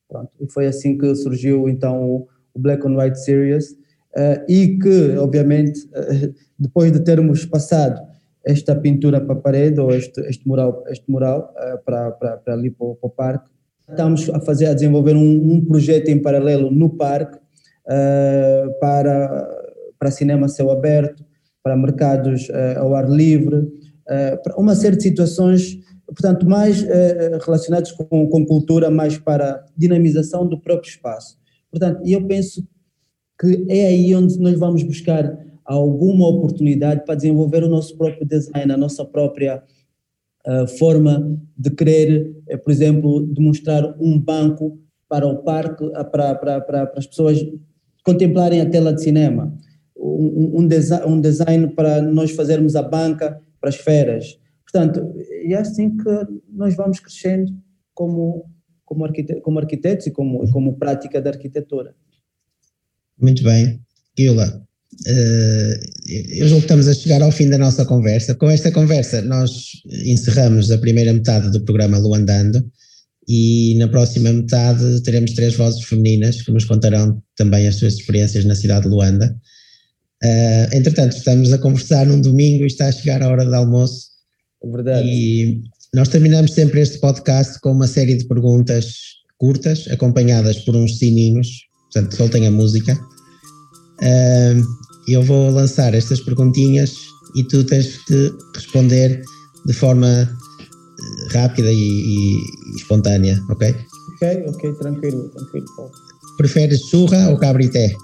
Pronto, 0.08 0.30
e 0.40 0.50
foi 0.50 0.66
assim 0.66 0.96
que 0.96 1.14
surgiu 1.14 1.68
então 1.68 2.26
o 2.54 2.58
Black 2.58 2.86
and 2.86 2.96
White 2.96 3.22
Series 3.22 3.72
uh, 3.72 4.44
e 4.48 4.78
que, 4.78 5.16
obviamente, 5.18 5.80
uh, 5.86 6.34
depois 6.58 6.92
de 6.92 7.00
termos 7.00 7.44
passado 7.44 8.00
esta 8.46 8.76
pintura 8.76 9.20
para 9.20 9.34
a 9.34 9.40
parede 9.40 9.80
ou 9.80 9.90
este, 9.90 10.20
este 10.22 10.46
mural, 10.46 10.84
este 10.88 11.10
mural 11.10 11.52
uh, 11.56 11.84
para, 11.84 12.12
para, 12.12 12.36
para 12.36 12.54
ali 12.54 12.70
para, 12.70 12.94
para, 12.94 13.06
o 13.06 13.10
parque, 13.10 13.50
estamos 13.90 14.30
a 14.30 14.40
fazer, 14.40 14.66
a 14.66 14.74
desenvolver 14.74 15.16
um, 15.16 15.52
um 15.52 15.64
projeto 15.64 16.08
em 16.08 16.22
paralelo 16.22 16.70
no 16.70 16.90
parque 16.90 17.38
para, 18.80 19.48
para 19.96 20.10
cinema 20.10 20.48
céu 20.48 20.72
aberto, 20.72 21.24
para 21.62 21.76
mercados 21.76 22.48
ao 22.76 22.96
ar 22.96 23.08
livre, 23.08 23.68
para 24.42 24.56
uma 24.56 24.74
série 24.74 24.96
de 24.96 25.04
situações 25.04 25.78
portanto, 26.04 26.48
mais 26.48 26.84
relacionados 27.44 27.92
com, 27.92 28.28
com 28.28 28.44
cultura, 28.44 28.90
mais 28.90 29.18
para 29.18 29.64
dinamização 29.76 30.44
do 30.48 30.60
próprio 30.60 30.90
espaço. 30.90 31.38
Portanto, 31.70 32.02
eu 32.04 32.26
penso 32.26 32.66
que 33.38 33.66
é 33.68 33.86
aí 33.86 34.14
onde 34.14 34.38
nós 34.40 34.58
vamos 34.58 34.82
buscar 34.82 35.36
alguma 35.66 36.28
oportunidade 36.28 37.04
para 37.04 37.14
desenvolver 37.14 37.64
o 37.64 37.68
nosso 37.68 37.96
próprio 37.96 38.26
design, 38.26 38.72
a 38.72 38.76
nossa 38.76 39.04
própria 39.04 39.62
uh, 40.46 40.66
forma 40.78 41.38
de 41.56 41.70
querer, 41.70 42.34
uh, 42.50 42.58
por 42.58 42.70
exemplo, 42.70 43.26
demonstrar 43.26 43.96
um 44.00 44.18
banco 44.18 44.78
para 45.08 45.26
o 45.26 45.42
parque, 45.42 45.84
uh, 45.84 45.92
para, 46.10 46.34
para, 46.34 46.60
para, 46.60 46.86
para, 46.86 46.98
as 46.98 47.06
pessoas 47.06 47.44
contemplarem 48.04 48.60
a 48.60 48.70
tela 48.70 48.92
de 48.92 49.02
cinema, 49.02 49.52
um, 49.96 50.60
um, 50.60 50.66
desi 50.66 50.94
um 51.04 51.20
design 51.20 51.68
para 51.74 52.00
nós 52.02 52.30
fazermos 52.30 52.76
a 52.76 52.82
banca 52.82 53.40
para 53.60 53.70
as 53.70 53.76
feras, 53.76 54.38
Portanto, 54.66 55.14
é 55.44 55.54
assim 55.54 55.96
que 55.96 56.04
nós 56.50 56.74
vamos 56.74 56.98
crescendo 56.98 57.56
como, 57.94 58.50
como, 58.84 59.04
arquitetos, 59.04 59.42
como 59.42 59.58
arquitetos 59.58 60.06
e 60.06 60.10
como, 60.10 60.50
como 60.50 60.76
prática 60.76 61.22
da 61.22 61.30
arquitetura. 61.30 61.94
Muito 63.18 63.42
bem. 63.44 63.80
Gila, 64.18 64.65
eu 66.38 66.48
julgo 66.48 66.62
que 66.62 66.66
estamos 66.66 66.88
a 66.88 66.94
chegar 66.94 67.22
ao 67.22 67.30
fim 67.30 67.48
da 67.48 67.58
nossa 67.58 67.84
conversa. 67.84 68.34
Com 68.34 68.50
esta 68.50 68.72
conversa, 68.72 69.20
nós 69.22 69.50
encerramos 70.04 70.70
a 70.70 70.78
primeira 70.78 71.12
metade 71.12 71.50
do 71.50 71.60
programa 71.60 71.98
Luandando 71.98 72.64
e 73.28 73.74
na 73.78 73.88
próxima 73.88 74.32
metade 74.32 75.02
teremos 75.02 75.32
três 75.32 75.54
vozes 75.54 75.84
femininas 75.84 76.42
que 76.42 76.52
nos 76.52 76.64
contarão 76.64 77.22
também 77.36 77.66
as 77.66 77.76
suas 77.76 77.94
experiências 77.94 78.44
na 78.44 78.54
cidade 78.54 78.84
de 78.84 78.88
Luanda. 78.88 79.36
Uh, 80.24 80.74
entretanto, 80.74 81.16
estamos 81.16 81.52
a 81.52 81.58
conversar 81.58 82.06
num 82.06 82.20
domingo 82.20 82.64
e 82.64 82.66
está 82.66 82.86
a 82.86 82.92
chegar 82.92 83.22
a 83.22 83.28
hora 83.28 83.44
do 83.44 83.54
almoço 83.54 84.16
é 84.62 84.70
verdade. 84.70 85.08
E 85.08 85.62
nós 85.94 86.08
terminamos 86.08 86.52
sempre 86.52 86.80
este 86.80 86.98
podcast 86.98 87.60
com 87.60 87.72
uma 87.72 87.86
série 87.86 88.16
de 88.16 88.26
perguntas 88.26 88.94
curtas, 89.38 89.86
acompanhadas 89.90 90.58
por 90.60 90.74
uns 90.74 90.98
sininhos, 90.98 91.48
portanto, 91.92 92.16
soltem 92.16 92.46
a 92.46 92.50
música. 92.50 92.98
Uh, 94.00 94.85
eu 95.12 95.22
vou 95.22 95.50
lançar 95.50 95.94
estas 95.94 96.20
perguntinhas 96.20 96.94
e 97.34 97.44
tu 97.44 97.64
tens 97.64 97.98
que 98.04 98.32
responder 98.54 99.22
de 99.66 99.72
forma 99.72 100.08
eh, 100.08 101.32
rápida 101.32 101.72
e, 101.72 101.76
e, 101.76 102.36
e 102.36 102.76
espontânea, 102.76 103.40
ok? 103.50 103.74
Ok, 104.14 104.44
ok, 104.48 104.72
tranquilo, 104.74 105.28
tranquilo. 105.28 105.66
Preferes 106.38 106.80
churra 106.88 107.30
ou 107.30 107.38
cabrité? 107.38 107.94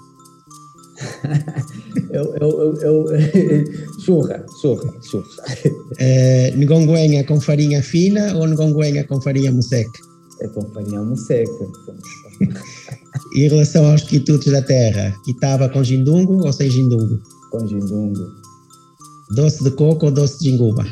eu, 2.11 2.35
eu, 2.39 2.75
eu, 2.81 3.11
eu, 3.11 3.65
churra, 4.05 4.45
churra, 4.61 4.93
churra. 5.09 5.27
É, 5.99 6.53
ngonguenha 6.57 7.23
com 7.25 7.39
farinha 7.39 7.81
fina 7.81 8.35
ou 8.35 8.47
ngonguenha 8.47 9.03
com 9.05 9.19
farinha 9.21 9.51
musseca? 9.51 9.99
É 10.41 10.47
com 10.47 10.61
farinha 10.73 11.01
musseca. 11.01 11.65
Em 13.35 13.47
relação 13.47 13.85
aos 13.85 14.03
quitutos 14.03 14.51
da 14.51 14.61
terra, 14.61 15.13
quitava 15.23 15.69
com 15.69 15.83
jindungo 15.83 16.45
ou 16.45 16.53
sem 16.53 16.69
jindungo? 16.69 17.19
Com 17.51 17.67
jindungo. 17.67 18.27
Doce 19.35 19.63
de 19.63 19.71
coco 19.71 20.05
ou 20.05 20.11
doce 20.11 20.39
de 20.39 20.49
jinguba? 20.49 20.85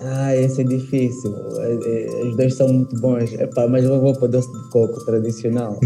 Ah, 0.00 0.34
esse 0.34 0.60
é 0.60 0.64
difícil. 0.64 1.34
É, 1.58 1.72
é, 1.72 2.24
os 2.26 2.36
dois 2.36 2.54
são 2.54 2.68
muito 2.68 2.96
bons. 3.00 3.32
Epá, 3.32 3.66
mas 3.66 3.84
eu 3.84 4.00
vou 4.00 4.14
para 4.14 4.28
doce 4.28 4.50
de 4.50 4.70
coco 4.70 5.04
tradicional. 5.04 5.78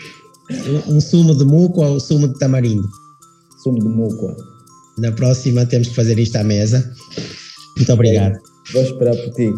um 0.88 1.00
sumo 1.00 1.34
de 1.34 1.44
muco 1.44 1.82
ou 1.82 2.00
sumo 2.00 2.28
de 2.28 2.38
tamarindo? 2.38 2.88
Sumo 3.62 3.78
de 3.78 3.88
muco. 3.88 4.34
Na 4.98 5.12
próxima 5.12 5.64
temos 5.64 5.88
que 5.88 5.94
fazer 5.94 6.18
isto 6.18 6.36
à 6.36 6.44
mesa. 6.44 6.92
Muito 7.76 7.92
obrigado. 7.92 8.38
Vou 8.72 8.82
esperar 8.82 9.16
por 9.16 9.30
ti. 9.34 9.50